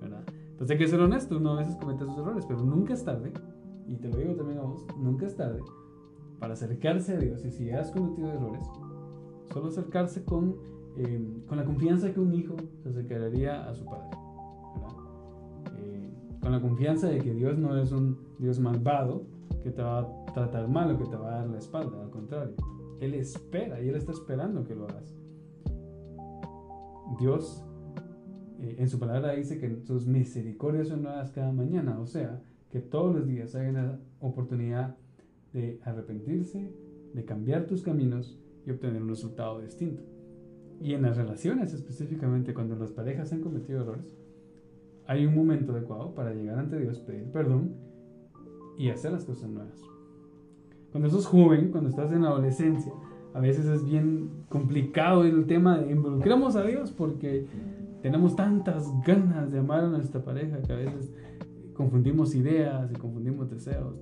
¿verdad? 0.02 0.24
Entonces 0.56 0.72
hay 0.72 0.78
que 0.78 0.88
ser 0.88 1.02
honesto, 1.02 1.36
uno 1.36 1.52
a 1.52 1.58
veces 1.58 1.76
comete 1.76 2.06
sus 2.06 2.18
errores, 2.18 2.46
pero 2.46 2.62
nunca 2.63 2.94
es 2.94 3.04
tarde, 3.04 3.34
y 3.89 3.98
te 3.98 4.08
lo 4.08 4.15
digo 4.15 4.36
también 4.36 4.60
a 4.60 4.62
vos, 4.62 4.86
nunca 4.98 5.26
es 5.26 5.36
tarde 5.36 5.60
para 6.39 6.54
acercarse 6.54 7.15
a 7.15 7.20
Dios. 7.20 7.44
Y 7.44 7.52
si 7.52 7.72
has 7.72 7.91
cometido 7.91 8.32
errores, 8.32 8.65
solo 9.52 9.68
acercarse 9.68 10.24
con, 10.24 10.56
eh, 10.96 11.44
con 11.46 11.58
la 11.58 11.65
confianza 11.65 12.13
que 12.13 12.22
un 12.22 12.34
hijo 12.34 12.56
se 12.84 12.88
acercaría 12.88 13.68
a 13.68 13.74
su 13.74 13.84
padre. 13.84 14.18
Eh, 15.78 16.13
con 16.39 16.54
la 16.54 16.62
confianza 16.62 17.08
de 17.08 17.20
que 17.20 17.34
Dios 17.34 17.58
no 17.58 17.78
es 17.78 17.91
un 17.91 18.18
Dios 18.39 18.58
malvado, 18.58 19.24
que 19.62 19.72
te 19.72 19.82
va 19.82 20.00
a 20.00 20.26
tratar 20.34 20.70
mal 20.70 20.89
o 20.91 20.98
que 20.98 21.06
te 21.06 21.18
va 21.18 21.34
a 21.34 21.38
dar 21.39 21.50
la 21.50 21.58
espalda, 21.58 22.02
al 22.02 22.12
contrario. 22.12 22.56
Él 23.02 23.13
espera 23.13 23.82
y 23.82 23.89
Él 23.89 23.96
está 23.96 24.13
esperando 24.13 24.63
que 24.63 24.74
lo 24.74 24.86
hagas. 24.86 25.13
Dios 27.20 27.64
eh, 28.62 28.76
en 28.80 28.89
su 28.89 29.00
palabra 29.00 29.34
dice 29.34 29.60
que 29.60 29.82
sus 29.86 30.08
misericordias 30.08 30.88
son 30.88 31.04
nuevas 31.04 31.32
cada 31.32 31.52
mañana, 31.52 32.00
o 32.00 32.08
sea, 32.08 32.41
que 32.72 32.80
todos 32.80 33.15
los 33.15 33.28
días 33.28 33.56
hay 33.56 33.68
una 33.68 34.00
oportunidad 34.20 34.96
de 35.54 35.80
arrepentirse, 35.84 36.72
de 37.13 37.26
cambiar 37.26 37.65
tus 37.65 37.82
caminos 37.82 38.38
y 38.65 38.72
obtener 38.72 39.02
un 39.02 39.10
resultado 39.10 39.62
distinto. 39.62 40.04
Y 40.82 40.94
en 40.94 41.04
las 41.04 41.15
relaciones 41.15 41.74
específicamente, 41.74 42.54
cuando 42.54 42.76
las 42.76 42.91
parejas 42.91 43.32
han 43.32 43.41
cometido 43.41 43.82
errores, 43.82 44.18
hay 45.08 45.26
un 45.26 45.36
momento 45.36 45.72
adecuado 45.72 46.13
para 46.13 46.34
llegar 46.34 46.60
ante 46.60 46.80
Dios, 46.80 47.00
pedir 47.00 47.32
perdón 47.32 47.76
y 48.78 48.89
hacer 48.89 49.12
las 49.12 49.24
cosas 49.24 49.50
nuevas. 49.50 49.82
Cuando 50.91 51.10
sos 51.10 51.26
joven, 51.26 51.72
cuando 51.72 51.89
estás 51.89 52.12
en 52.12 52.24
la 52.24 52.30
adolescencia, 52.30 52.91
a 53.34 53.39
veces 53.39 53.65
es 53.65 53.86
bien 53.86 54.30
complicado 54.50 55.24
el 55.24 55.46
tema 55.46 55.78
de 55.78 55.91
involucramos 55.91 56.56
a 56.56 56.63
Dios 56.63 56.91
porque 56.91 57.46
tenemos 58.06 58.36
tantas 58.36 58.88
ganas 59.02 59.52
de 59.52 59.58
amar 59.58 59.86
a 59.86 59.89
nuestra 59.89 60.24
pareja 60.24 60.62
que 60.62 60.72
a 60.72 60.76
veces 60.76 61.12
confundimos 61.74 62.36
ideas 62.36 62.91
y 62.91 62.94
confundimos 62.94 63.50
deseos. 63.50 64.00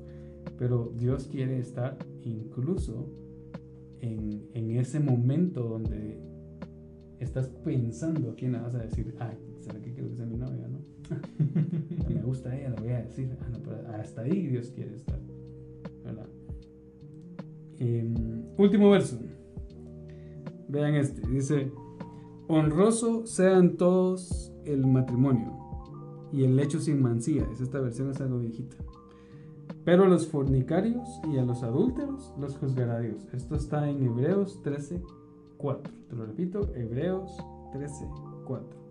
Pero 0.58 0.92
Dios 0.98 1.30
quiere 1.32 1.58
estar 1.58 1.98
incluso 2.22 3.10
en, 4.02 4.46
en 4.54 4.72
ese 4.72 5.00
momento 5.00 5.64
donde 5.64 6.20
estás 7.22 7.48
pensando 7.64 8.32
a 8.32 8.36
quién 8.36 8.52
le 8.52 8.60
vas 8.60 8.76
a 8.76 8.80
decir, 8.80 9.16
ay, 9.20 9.38
¿será 9.62 9.80
que 9.80 9.94
quiero 9.94 10.10
que 10.10 10.18
sea 10.18 10.26
mi 10.26 10.36
novia? 10.36 10.68
¿no? 10.68 10.80
me 12.14 12.22
gusta 12.24 12.54
ella, 12.54 12.72
le 12.72 12.82
voy 12.82 12.90
a 12.90 13.04
decir, 13.04 13.30
ah, 13.40 13.48
no, 13.54 13.60
pero 13.60 13.88
hasta 13.88 14.24
ahí 14.24 14.48
Dios 14.48 14.70
quiere 14.72 14.96
estar. 14.96 15.20
¿verdad? 16.04 16.28
Em, 17.80 18.44
último 18.58 18.90
verso. 18.90 19.18
Vean 20.68 20.96
este, 20.96 21.26
dice, 21.30 21.72
honroso 22.48 23.26
sean 23.26 23.78
todos 23.78 24.52
el 24.66 24.86
matrimonio 24.86 25.54
y 26.32 26.44
el 26.44 26.56
lecho 26.56 26.80
sin 26.80 27.02
mancilla. 27.02 27.48
esta 27.62 27.80
versión 27.80 28.10
es 28.10 28.20
algo 28.22 28.40
viejita. 28.40 28.78
Pero 29.86 30.06
a 30.06 30.08
los 30.08 30.28
fornicarios 30.28 31.08
y 31.32 31.38
a 31.38 31.44
los 31.44 31.62
adúlteros 31.62 32.34
los 32.40 32.58
juzgará 32.58 33.00
Dios. 33.00 33.28
Esto 33.34 33.56
está 33.56 33.90
en 33.90 34.04
Hebreos 34.04 34.62
13, 34.64 35.02
4. 35.58 35.94
Te 36.10 36.16
lo 36.16 36.26
repito, 36.26 36.74
Hebreos 36.74 37.36
13, 37.74 38.08
4. 38.46 38.84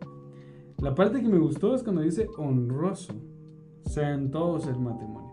La 0.78 0.94
parte 0.94 1.22
que 1.22 1.28
me 1.28 1.38
gustó 1.38 1.74
es 1.74 1.82
cuando 1.82 2.02
dice 2.02 2.28
honroso 2.36 3.14
sean 3.86 4.30
todos 4.30 4.66
el 4.66 4.78
matrimonio. 4.78 5.32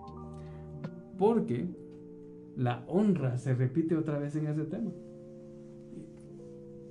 Porque 1.17 1.67
la 2.55 2.84
honra 2.88 3.38
se 3.38 3.53
repite 3.53 3.97
otra 3.97 4.17
vez 4.17 4.36
en 4.36 4.47
ese 4.47 4.63
tema. 4.63 4.91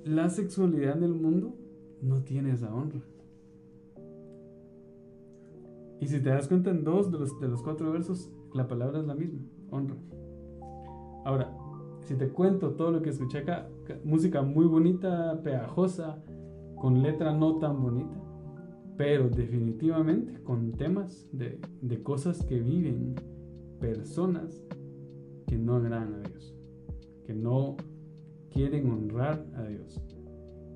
La 0.05 0.29
sexualidad 0.29 0.97
en 0.97 1.03
el 1.03 1.13
mundo 1.13 1.55
no 2.01 2.23
tiene 2.23 2.51
esa 2.51 2.73
honra. 2.73 3.01
Y 5.99 6.07
si 6.07 6.21
te 6.21 6.29
das 6.29 6.47
cuenta 6.47 6.71
en 6.71 6.83
dos 6.83 7.11
de 7.11 7.19
los, 7.19 7.39
de 7.39 7.47
los 7.47 7.61
cuatro 7.61 7.91
versos, 7.91 8.31
la 8.53 8.67
palabra 8.67 8.99
es 8.99 9.05
la 9.05 9.15
misma, 9.15 9.41
honra. 9.69 9.97
Ahora, 11.25 11.55
si 12.01 12.15
te 12.15 12.29
cuento 12.29 12.71
todo 12.71 12.91
lo 12.91 13.01
que 13.01 13.09
escuché 13.09 13.39
acá, 13.39 13.69
música 14.03 14.41
muy 14.41 14.65
bonita, 14.65 15.41
pegajosa, 15.43 16.23
con 16.77 17.01
letra 17.01 17.35
no 17.35 17.57
tan 17.57 17.81
bonita, 17.81 18.17
pero 18.97 19.29
definitivamente 19.29 20.41
con 20.43 20.71
temas 20.71 21.27
de, 21.31 21.59
de 21.81 22.01
cosas 22.01 22.43
que 22.45 22.59
viven 22.59 23.15
personas 23.79 24.63
que 25.45 25.57
no 25.57 25.75
agradan 25.75 26.15
a 26.15 26.19
Dios, 26.21 26.55
que 27.25 27.33
no 27.33 27.75
quieren 28.51 28.89
honrar 28.89 29.45
a 29.55 29.63
Dios. 29.63 30.01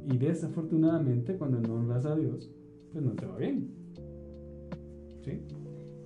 Y 0.06 0.18
desafortunadamente 0.18 1.38
cuando 1.38 1.60
no 1.62 1.76
honras 1.76 2.06
a 2.06 2.16
Dios, 2.16 2.52
pues 2.92 3.04
no 3.04 3.12
te 3.14 3.26
va 3.26 3.38
bien. 3.38 3.72
¿Sí? 5.24 5.42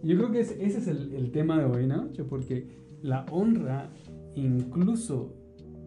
yo 0.03 0.15
creo 0.15 0.31
que 0.31 0.41
ese, 0.41 0.63
es 0.63 0.87
el, 0.87 1.13
el, 1.13 1.31
tema 1.31 1.57
de 1.57 1.65
hoy 1.65 1.87
noche, 1.87 2.23
porque 2.23 2.67
la 3.01 3.25
honra 3.31 3.89
incluso 4.35 5.33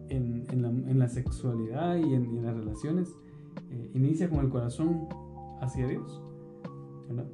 en, 0.09 0.43
en, 0.51 0.61
la, 0.61 0.69
en 0.69 0.99
la, 0.99 1.07
sexualidad 1.07 1.95
y 1.95 2.13
en, 2.13 2.37
en 2.37 2.45
las 2.45 2.55
relaciones 2.55 3.15
eh, 3.69 3.91
inicia 3.93 4.29
con 4.29 4.39
el 4.39 4.49
corazón 4.49 5.07
hacia 5.61 5.87
Dios. 5.87 6.21
¿verdad? 7.07 7.25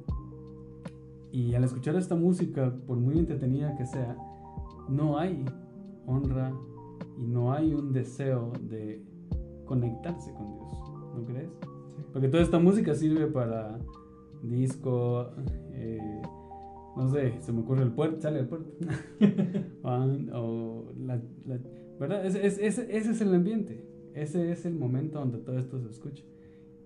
Y 1.32 1.54
al 1.54 1.64
escuchar 1.64 1.96
esta 1.96 2.14
música, 2.14 2.74
por 2.86 2.96
muy 2.96 3.18
entretenida 3.18 3.76
que 3.76 3.84
sea, 3.84 4.16
no 4.88 5.18
hay 5.18 5.44
honra 6.06 6.52
y 7.18 7.26
no 7.26 7.52
hay 7.52 7.74
un 7.74 7.92
deseo 7.92 8.52
de 8.70 9.02
conectarse 9.64 10.32
con 10.32 10.54
Dios, 10.54 10.72
¿no 11.16 11.24
crees? 11.24 11.50
Porque 12.12 12.28
toda 12.28 12.42
esta 12.42 12.58
música 12.58 12.94
sirve 12.94 13.26
para 13.26 13.78
disco, 14.42 15.30
eh, 15.72 16.22
no 16.96 17.10
sé, 17.10 17.34
se 17.40 17.52
me 17.52 17.60
ocurre 17.60 17.82
el 17.82 17.92
puerto, 17.92 18.20
sale 18.20 18.40
el 18.40 18.48
puerto. 18.48 18.70
o 20.32 20.84
la, 20.96 21.20
¿Verdad? 21.98 22.24
Ese, 22.24 22.46
ese, 22.46 22.66
ese, 22.66 23.10
es 23.10 23.20
el 23.20 23.34
ambiente, 23.34 23.84
ese 24.14 24.52
es 24.52 24.64
el 24.64 24.74
momento 24.74 25.18
donde 25.18 25.38
todo 25.38 25.58
esto 25.58 25.80
se 25.80 25.90
escucha. 25.90 26.24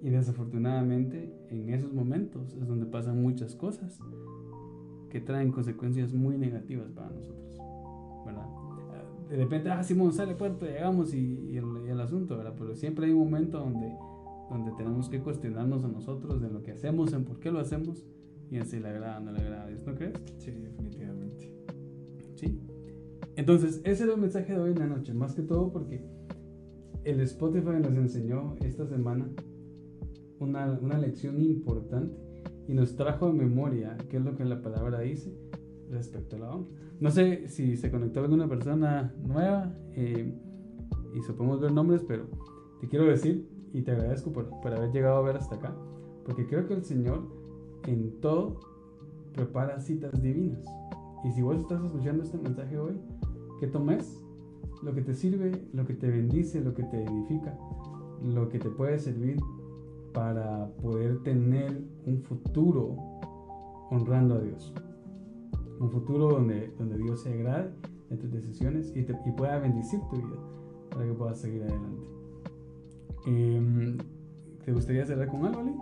Y 0.00 0.10
desafortunadamente 0.10 1.32
en 1.50 1.68
esos 1.68 1.92
momentos 1.92 2.54
es 2.54 2.66
donde 2.66 2.86
pasan 2.86 3.22
muchas 3.22 3.54
cosas 3.54 4.00
que 5.10 5.20
traen 5.20 5.52
consecuencias 5.52 6.12
muy 6.12 6.38
negativas 6.38 6.90
para 6.90 7.10
nosotros, 7.10 7.58
¿verdad? 8.24 8.61
De 9.32 9.38
repente, 9.38 9.70
ah, 9.70 9.82
Simón 9.82 10.12
sale 10.12 10.34
puerto, 10.34 10.66
llegamos 10.66 11.14
y, 11.14 11.56
el, 11.56 11.64
y, 11.86 11.88
el, 11.88 12.00
asunto, 12.02 12.36
¿verdad? 12.36 12.54
Pero 12.58 12.74
siempre 12.74 13.06
hay 13.06 13.12
un 13.12 13.20
momento 13.20 13.60
donde, 13.60 13.90
donde 14.50 14.72
tenemos 14.72 15.08
que 15.08 15.22
cuestionarnos 15.22 15.86
a 15.86 15.88
nosotros 15.88 16.42
de 16.42 16.50
lo 16.50 16.62
que 16.62 16.72
hacemos, 16.72 17.14
en 17.14 17.24
por 17.24 17.40
qué 17.40 17.50
lo 17.50 17.58
hacemos 17.58 18.04
y 18.50 18.58
en 18.58 18.66
si 18.66 18.78
le 18.78 18.88
agrada 18.88 19.16
o 19.16 19.20
no 19.20 19.32
le 19.32 19.40
agrada, 19.40 19.70
¿no 19.86 19.94
crees? 19.94 20.12
Sí, 20.36 20.50
definitivamente. 20.50 21.50
Sí. 22.34 22.60
Entonces, 23.34 23.80
ese 23.84 24.04
era 24.04 24.12
el 24.12 24.20
mensaje 24.20 24.52
de 24.52 24.58
hoy 24.58 24.72
en 24.72 24.80
la 24.80 24.86
noche, 24.86 25.14
más 25.14 25.34
que 25.34 25.40
todo 25.40 25.72
porque 25.72 26.04
el 27.04 27.18
Spotify 27.20 27.80
nos 27.80 27.94
enseñó 27.96 28.56
esta 28.60 28.86
semana 28.86 29.30
una, 30.40 30.78
una 30.78 30.98
lección 30.98 31.40
importante 31.40 32.14
y 32.68 32.74
nos 32.74 32.96
trajo 32.96 33.28
de 33.28 33.32
memoria 33.32 33.96
qué 34.10 34.18
es 34.18 34.24
lo 34.24 34.36
que 34.36 34.44
la 34.44 34.60
palabra 34.60 35.00
dice 35.00 35.34
respecto 35.92 36.36
a 36.36 36.38
la 36.40 36.50
honra. 36.50 36.70
No 37.00 37.10
sé 37.10 37.48
si 37.48 37.76
se 37.76 37.90
conectó 37.90 38.20
alguna 38.20 38.48
persona 38.48 39.14
nueva 39.22 39.72
eh, 39.94 40.34
y 41.14 41.22
supongamos 41.22 41.60
ver 41.60 41.72
nombres, 41.72 42.04
pero 42.06 42.26
te 42.80 42.88
quiero 42.88 43.04
decir 43.06 43.48
y 43.72 43.82
te 43.82 43.92
agradezco 43.92 44.32
por, 44.32 44.48
por 44.60 44.72
haber 44.72 44.90
llegado 44.92 45.16
a 45.16 45.22
ver 45.22 45.36
hasta 45.36 45.56
acá, 45.56 45.74
porque 46.24 46.46
creo 46.46 46.66
que 46.66 46.74
el 46.74 46.84
Señor 46.84 47.26
en 47.86 48.20
todo 48.20 48.60
prepara 49.32 49.80
citas 49.80 50.20
divinas. 50.22 50.64
Y 51.24 51.30
si 51.30 51.42
vos 51.42 51.60
estás 51.60 51.82
escuchando 51.84 52.22
este 52.22 52.38
mensaje 52.38 52.78
hoy, 52.78 53.00
que 53.60 53.66
tomes 53.68 54.22
lo 54.82 54.92
que 54.94 55.02
te 55.02 55.14
sirve, 55.14 55.52
lo 55.72 55.86
que 55.86 55.94
te 55.94 56.08
bendice, 56.08 56.60
lo 56.60 56.74
que 56.74 56.82
te 56.82 57.04
edifica, 57.04 57.56
lo 58.22 58.48
que 58.48 58.58
te 58.58 58.68
puede 58.68 58.98
servir 58.98 59.38
para 60.12 60.68
poder 60.82 61.22
tener 61.22 61.80
un 62.06 62.22
futuro 62.22 62.96
honrando 63.90 64.34
a 64.34 64.40
Dios. 64.40 64.74
Un 65.82 65.90
futuro 65.90 66.28
donde, 66.28 66.72
donde 66.78 66.96
Dios 66.96 67.22
se 67.22 67.32
agrade 67.32 67.70
en 68.08 68.18
tus 68.18 68.30
decisiones 68.30 68.92
y, 68.94 69.02
pueda 69.32 69.58
bendecir 69.58 70.00
tu 70.10 70.16
vida 70.16 70.38
para 70.90 71.04
que 71.04 71.12
puedas 71.12 71.40
seguir 71.40 71.62
adelante. 71.62 72.06
Eh, 73.26 73.96
¿Te 74.64 74.72
gustaría 74.72 75.04
cerrar 75.04 75.26
con 75.26 75.44
algo, 75.44 75.60
Ali? 75.60 75.74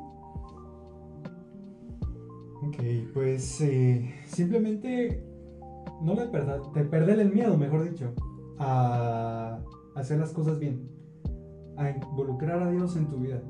Ok, 2.62 3.12
pues 3.12 3.60
eh, 3.60 4.14
simplemente 4.26 5.22
no 6.00 6.14
le 6.14 6.26
perdas, 6.28 6.72
te 6.72 6.84
perder 6.84 7.20
el 7.20 7.30
miedo, 7.30 7.58
mejor 7.58 7.90
dicho, 7.90 8.14
a 8.58 9.60
hacer 9.94 10.18
las 10.18 10.32
cosas 10.32 10.58
bien, 10.58 10.88
a 11.76 11.90
involucrar 11.90 12.62
a 12.62 12.70
Dios 12.70 12.96
en 12.96 13.06
tu 13.06 13.18
vida. 13.18 13.42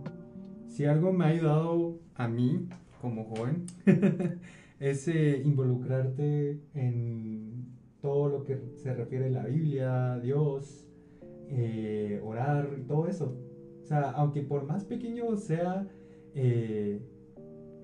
Si 0.67 0.85
algo 0.85 1.13
me 1.13 1.27
ha 1.27 1.29
ayudado 1.29 1.99
a 2.17 2.27
mí 2.27 2.69
como 3.01 3.25
joven, 3.25 3.67
es 4.81 5.07
eh, 5.09 5.43
involucrarte 5.45 6.59
en 6.75 7.77
todo 8.01 8.31
lo 8.31 8.45
que 8.45 8.59
se 8.77 8.95
refiere 8.95 9.27
a 9.27 9.31
la 9.31 9.45
Biblia, 9.45 10.19
Dios, 10.21 10.89
eh, 11.49 12.21
orar, 12.25 12.67
todo 12.89 13.07
eso. 13.07 13.37
O 13.83 13.85
sea, 13.85 14.11
aunque 14.13 14.43
por 14.43 14.65
más 14.65 14.85
pequeño 14.85 15.37
sea 15.37 15.87
eh, 16.35 17.03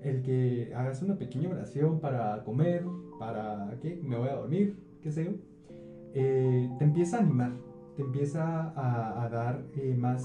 el 0.01 0.23
que 0.23 0.73
hagas 0.75 1.03
una 1.03 1.17
pequeña 1.17 1.49
oración 1.49 1.99
para 1.99 2.43
comer, 2.43 2.83
para 3.19 3.77
qué, 3.79 4.01
me 4.03 4.17
voy 4.17 4.29
a 4.29 4.35
dormir, 4.35 4.75
qué 5.01 5.11
sé 5.11 5.25
yo, 5.25 5.31
te 6.13 6.83
empieza 6.83 7.17
a 7.17 7.19
animar, 7.19 7.51
te 7.95 8.01
empieza 8.01 8.71
a, 8.71 9.23
a 9.23 9.29
dar 9.29 9.63
más 9.97 10.23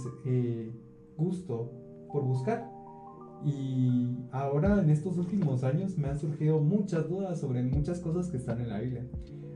gusto 1.19 1.71
por 2.11 2.23
buscar. 2.23 2.72
Y 3.45 4.17
ahora 4.31 4.81
en 4.81 4.91
estos 4.91 5.19
últimos 5.19 5.65
años 5.65 5.99
me 5.99 6.09
han 6.09 6.19
surgido 6.19 6.61
muchas 6.61 7.09
dudas 7.09 7.41
sobre 7.41 7.63
muchas 7.63 8.01
cosas 8.01 8.29
que 8.29 8.37
están 8.37 8.61
en 8.61 8.69
la 8.69 8.81
Biblia. 8.81 9.07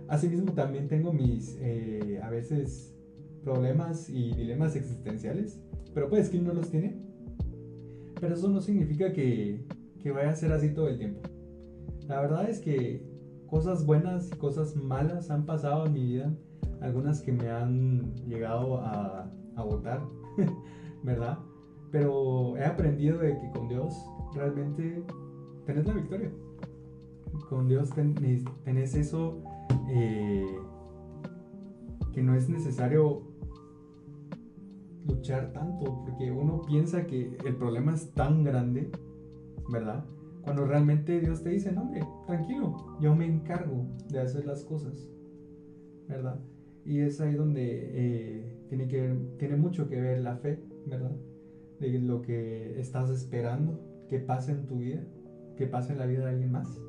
Asimismo 0.08 0.52
también 0.52 0.88
tengo 0.88 1.12
mis 1.12 1.56
eh, 1.60 2.20
a 2.22 2.30
veces 2.30 2.94
problemas 3.42 4.08
y 4.08 4.32
dilemas 4.32 4.74
existenciales, 4.74 5.60
pero 5.94 6.08
pues 6.08 6.28
que 6.28 6.40
no 6.40 6.52
los 6.52 6.70
tiene. 6.70 7.00
Pero 8.20 8.34
eso 8.34 8.48
no 8.48 8.60
significa 8.60 9.12
que, 9.12 9.64
que 10.00 10.10
vaya 10.10 10.30
a 10.30 10.36
ser 10.36 10.52
así 10.52 10.70
todo 10.70 10.88
el 10.88 10.98
tiempo. 10.98 11.20
La 12.08 12.20
verdad 12.20 12.48
es 12.48 12.60
que 12.60 13.04
cosas 13.46 13.86
buenas 13.86 14.30
y 14.32 14.36
cosas 14.36 14.74
malas 14.74 15.30
han 15.30 15.46
pasado 15.46 15.86
en 15.86 15.92
mi 15.92 16.04
vida, 16.04 16.34
algunas 16.80 17.20
que 17.20 17.32
me 17.32 17.48
han 17.48 18.14
llegado 18.26 18.80
a, 18.80 19.30
a 19.56 19.62
votar, 19.62 20.02
¿verdad? 21.02 21.38
Pero 21.90 22.56
he 22.56 22.64
aprendido 22.64 23.18
de 23.18 23.38
que 23.38 23.50
con 23.50 23.68
Dios 23.68 23.94
realmente 24.34 25.02
tenés 25.64 25.86
la 25.86 25.94
victoria. 25.94 26.30
Con 27.48 27.68
Dios 27.68 27.90
tenés, 27.90 28.94
eso 28.94 29.42
eh, 29.88 30.58
que 32.12 32.22
no 32.22 32.34
es 32.34 32.48
necesario 32.48 33.22
luchar 35.06 35.52
tanto, 35.52 36.02
porque 36.04 36.30
uno 36.30 36.62
piensa 36.66 37.06
que 37.06 37.36
el 37.44 37.56
problema 37.56 37.94
es 37.94 38.12
tan 38.12 38.42
grande, 38.42 38.90
¿verdad? 39.70 40.04
Cuando 40.42 40.64
realmente 40.64 41.20
Dios 41.20 41.42
te 41.42 41.50
dice, 41.50 41.72
no, 41.72 41.82
hombre, 41.82 42.02
tranquilo, 42.26 42.98
yo 43.00 43.14
me 43.14 43.26
encargo 43.26 43.86
de 44.08 44.20
hacer 44.20 44.46
las 44.46 44.64
cosas, 44.64 45.08
¿verdad? 46.08 46.40
Y 46.84 47.00
es 47.00 47.20
ahí 47.20 47.34
donde 47.34 47.62
eh, 47.64 48.56
tiene, 48.68 48.86
que 48.86 49.14
tiene 49.38 49.56
mucho 49.56 49.88
que 49.88 50.00
ver 50.00 50.20
la 50.20 50.36
fe, 50.36 50.60
¿verdad? 50.86 51.16
De 51.80 51.98
lo 51.98 52.22
que 52.22 52.78
estás 52.80 53.10
esperando 53.10 53.80
que 54.08 54.18
pase 54.18 54.52
en 54.52 54.66
tu 54.66 54.78
vida, 54.78 55.02
que 55.56 55.66
pase 55.66 55.92
en 55.92 55.98
la 55.98 56.06
vida 56.06 56.24
de 56.24 56.30
alguien 56.30 56.52
más. 56.52 56.80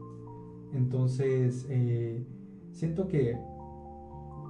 Entonces, 0.74 1.66
eh, 1.70 2.26
siento 2.72 3.08
que 3.08 3.38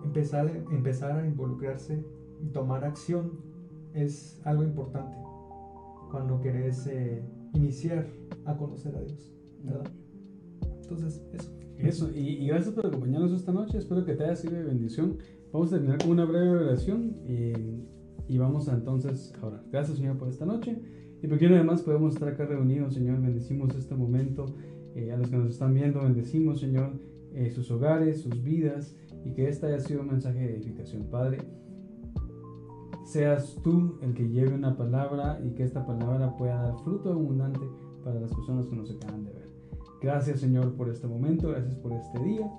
empezar, 0.03 0.51
empezar 0.71 1.19
a 1.19 1.25
involucrarse 1.25 2.03
y 2.41 2.47
tomar 2.47 2.83
acción 2.83 3.39
es 3.93 4.41
algo 4.43 4.63
importante 4.63 5.17
cuando 6.11 6.39
querés 6.39 6.87
eh, 6.87 7.23
iniciar 7.53 8.07
a 8.45 8.55
conocer 8.57 8.95
a 8.95 9.01
Dios. 9.01 9.33
Entonces, 10.81 11.25
eso. 11.33 11.51
Eso, 11.77 12.09
y, 12.13 12.47
gracias 12.47 12.73
por 12.73 12.87
acompañarnos 12.87 13.31
esta 13.31 13.51
noche. 13.51 13.77
Espero 13.77 14.03
que 14.03 14.15
te 14.15 14.23
haya 14.23 14.35
sido 14.35 14.55
de 14.55 14.63
bendición. 14.63 15.17
Vamos 15.53 15.71
a 15.71 15.75
terminar 15.75 15.99
con 15.99 16.11
una 16.11 16.25
breve 16.25 16.49
oración. 16.49 17.17
Y 17.27 17.53
y 18.27 18.37
vamos 18.37 18.69
a 18.69 18.73
entonces 18.73 19.33
ahora. 19.41 19.63
Gracias, 19.71 19.97
Señor, 19.97 20.17
por 20.17 20.29
esta 20.29 20.45
noche. 20.45 20.79
Y 21.21 21.27
porque 21.27 21.47
además 21.47 21.81
podemos 21.81 22.13
estar 22.13 22.29
acá 22.29 22.45
reunidos, 22.45 22.93
Señor. 22.93 23.21
Bendecimos 23.21 23.75
este 23.75 23.95
momento. 23.95 24.45
Eh, 24.95 25.11
a 25.11 25.17
los 25.17 25.29
que 25.29 25.37
nos 25.37 25.51
están 25.51 25.73
viendo, 25.73 26.01
bendecimos, 26.01 26.59
Señor. 26.59 26.93
eh, 27.33 27.51
sus 27.51 27.69
hogares, 27.69 28.21
sus 28.21 28.43
vidas 28.43 28.95
y 29.23 29.33
que 29.33 29.47
este 29.47 29.67
haya 29.67 29.79
sido 29.79 30.01
un 30.01 30.07
mensaje 30.07 30.39
de 30.39 30.55
edificación. 30.55 31.03
Padre, 31.11 31.37
seas 33.05 33.59
tú 33.63 33.99
el 34.01 34.13
que 34.13 34.27
lleve 34.27 34.53
una 34.53 34.75
palabra 34.75 35.39
y 35.43 35.51
que 35.51 35.63
esta 35.63 35.85
palabra 35.85 36.35
pueda 36.35 36.55
dar 36.63 36.77
fruto 36.83 37.11
abundante 37.11 37.67
para 38.03 38.19
las 38.19 38.33
personas 38.33 38.65
que 38.67 38.75
nos 38.75 38.89
acaban 38.89 39.23
de 39.23 39.33
ver. 39.33 39.47
Gracias 40.01 40.39
Señor 40.39 40.73
por 40.73 40.89
este 40.89 41.07
momento, 41.07 41.49
gracias 41.49 41.75
por 41.75 41.93
este 41.93 42.23
día. 42.23 42.51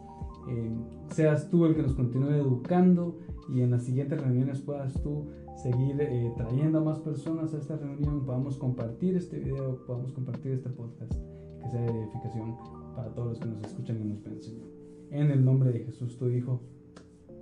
Eh, 0.48 0.76
seas 1.11 1.50
tú 1.50 1.66
el 1.66 1.74
que 1.74 1.82
nos 1.82 1.94
continúe 1.94 2.30
educando 2.30 3.18
y 3.48 3.62
en 3.62 3.70
las 3.70 3.84
siguientes 3.84 4.20
reuniones 4.20 4.61
puedas 4.61 4.94
tú 5.02 5.26
seguir 5.62 6.00
eh, 6.00 6.32
trayendo 6.36 6.78
a 6.78 6.80
más 6.82 7.00
personas 7.00 7.52
a 7.52 7.59
esta 7.59 7.76
reunión, 7.76 8.24
podamos 8.24 8.56
compartir 8.56 9.16
este 9.16 9.38
video, 9.38 9.84
podamos 9.86 10.12
compartir 10.12 10.52
este 10.52 10.70
podcast, 10.70 11.12
que 11.61 11.68
sea 11.68 11.80
de 11.80 11.90
edificación 11.90 12.56
para 12.94 13.12
todos 13.12 13.30
los 13.30 13.38
que 13.40 13.46
nos 13.46 13.64
escuchan 13.64 14.00
y 14.00 14.04
nos 14.04 14.22
ven, 14.22 14.40
Señor. 14.40 14.68
En 15.11 15.30
el 15.30 15.44
nombre 15.44 15.72
de 15.72 15.80
Jesús, 15.80 16.16
tu 16.16 16.28
Hijo. 16.28 16.61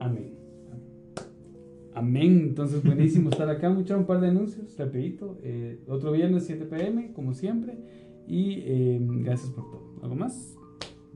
Amén. 0.01 0.35
Amén. 1.95 2.41
Entonces, 2.49 2.83
buenísimo 2.85 3.31
estar 3.31 3.49
acá. 3.49 3.71
Mucho 3.71 3.97
un 3.97 4.05
par 4.05 4.21
de 4.21 4.29
anuncios, 4.29 4.77
rapidito. 4.79 5.39
Eh, 5.43 5.83
otro 5.89 6.13
viernes, 6.13 6.45
7 6.45 6.67
pm, 6.67 7.13
como 7.13 7.35
siempre. 7.35 7.79
Y 8.27 8.61
eh, 8.65 8.99
gracias 9.01 9.51
por 9.51 9.71
todo. 9.71 9.95
¿Algo 10.03 10.15
más? 10.15 10.57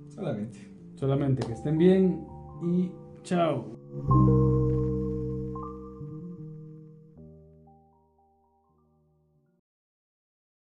Solamente. 0.09 0.59
Solamente 0.95 1.47
que 1.47 1.53
estén 1.53 1.79
bien 1.79 2.27
y 2.63 2.91
chao. 3.23 5.00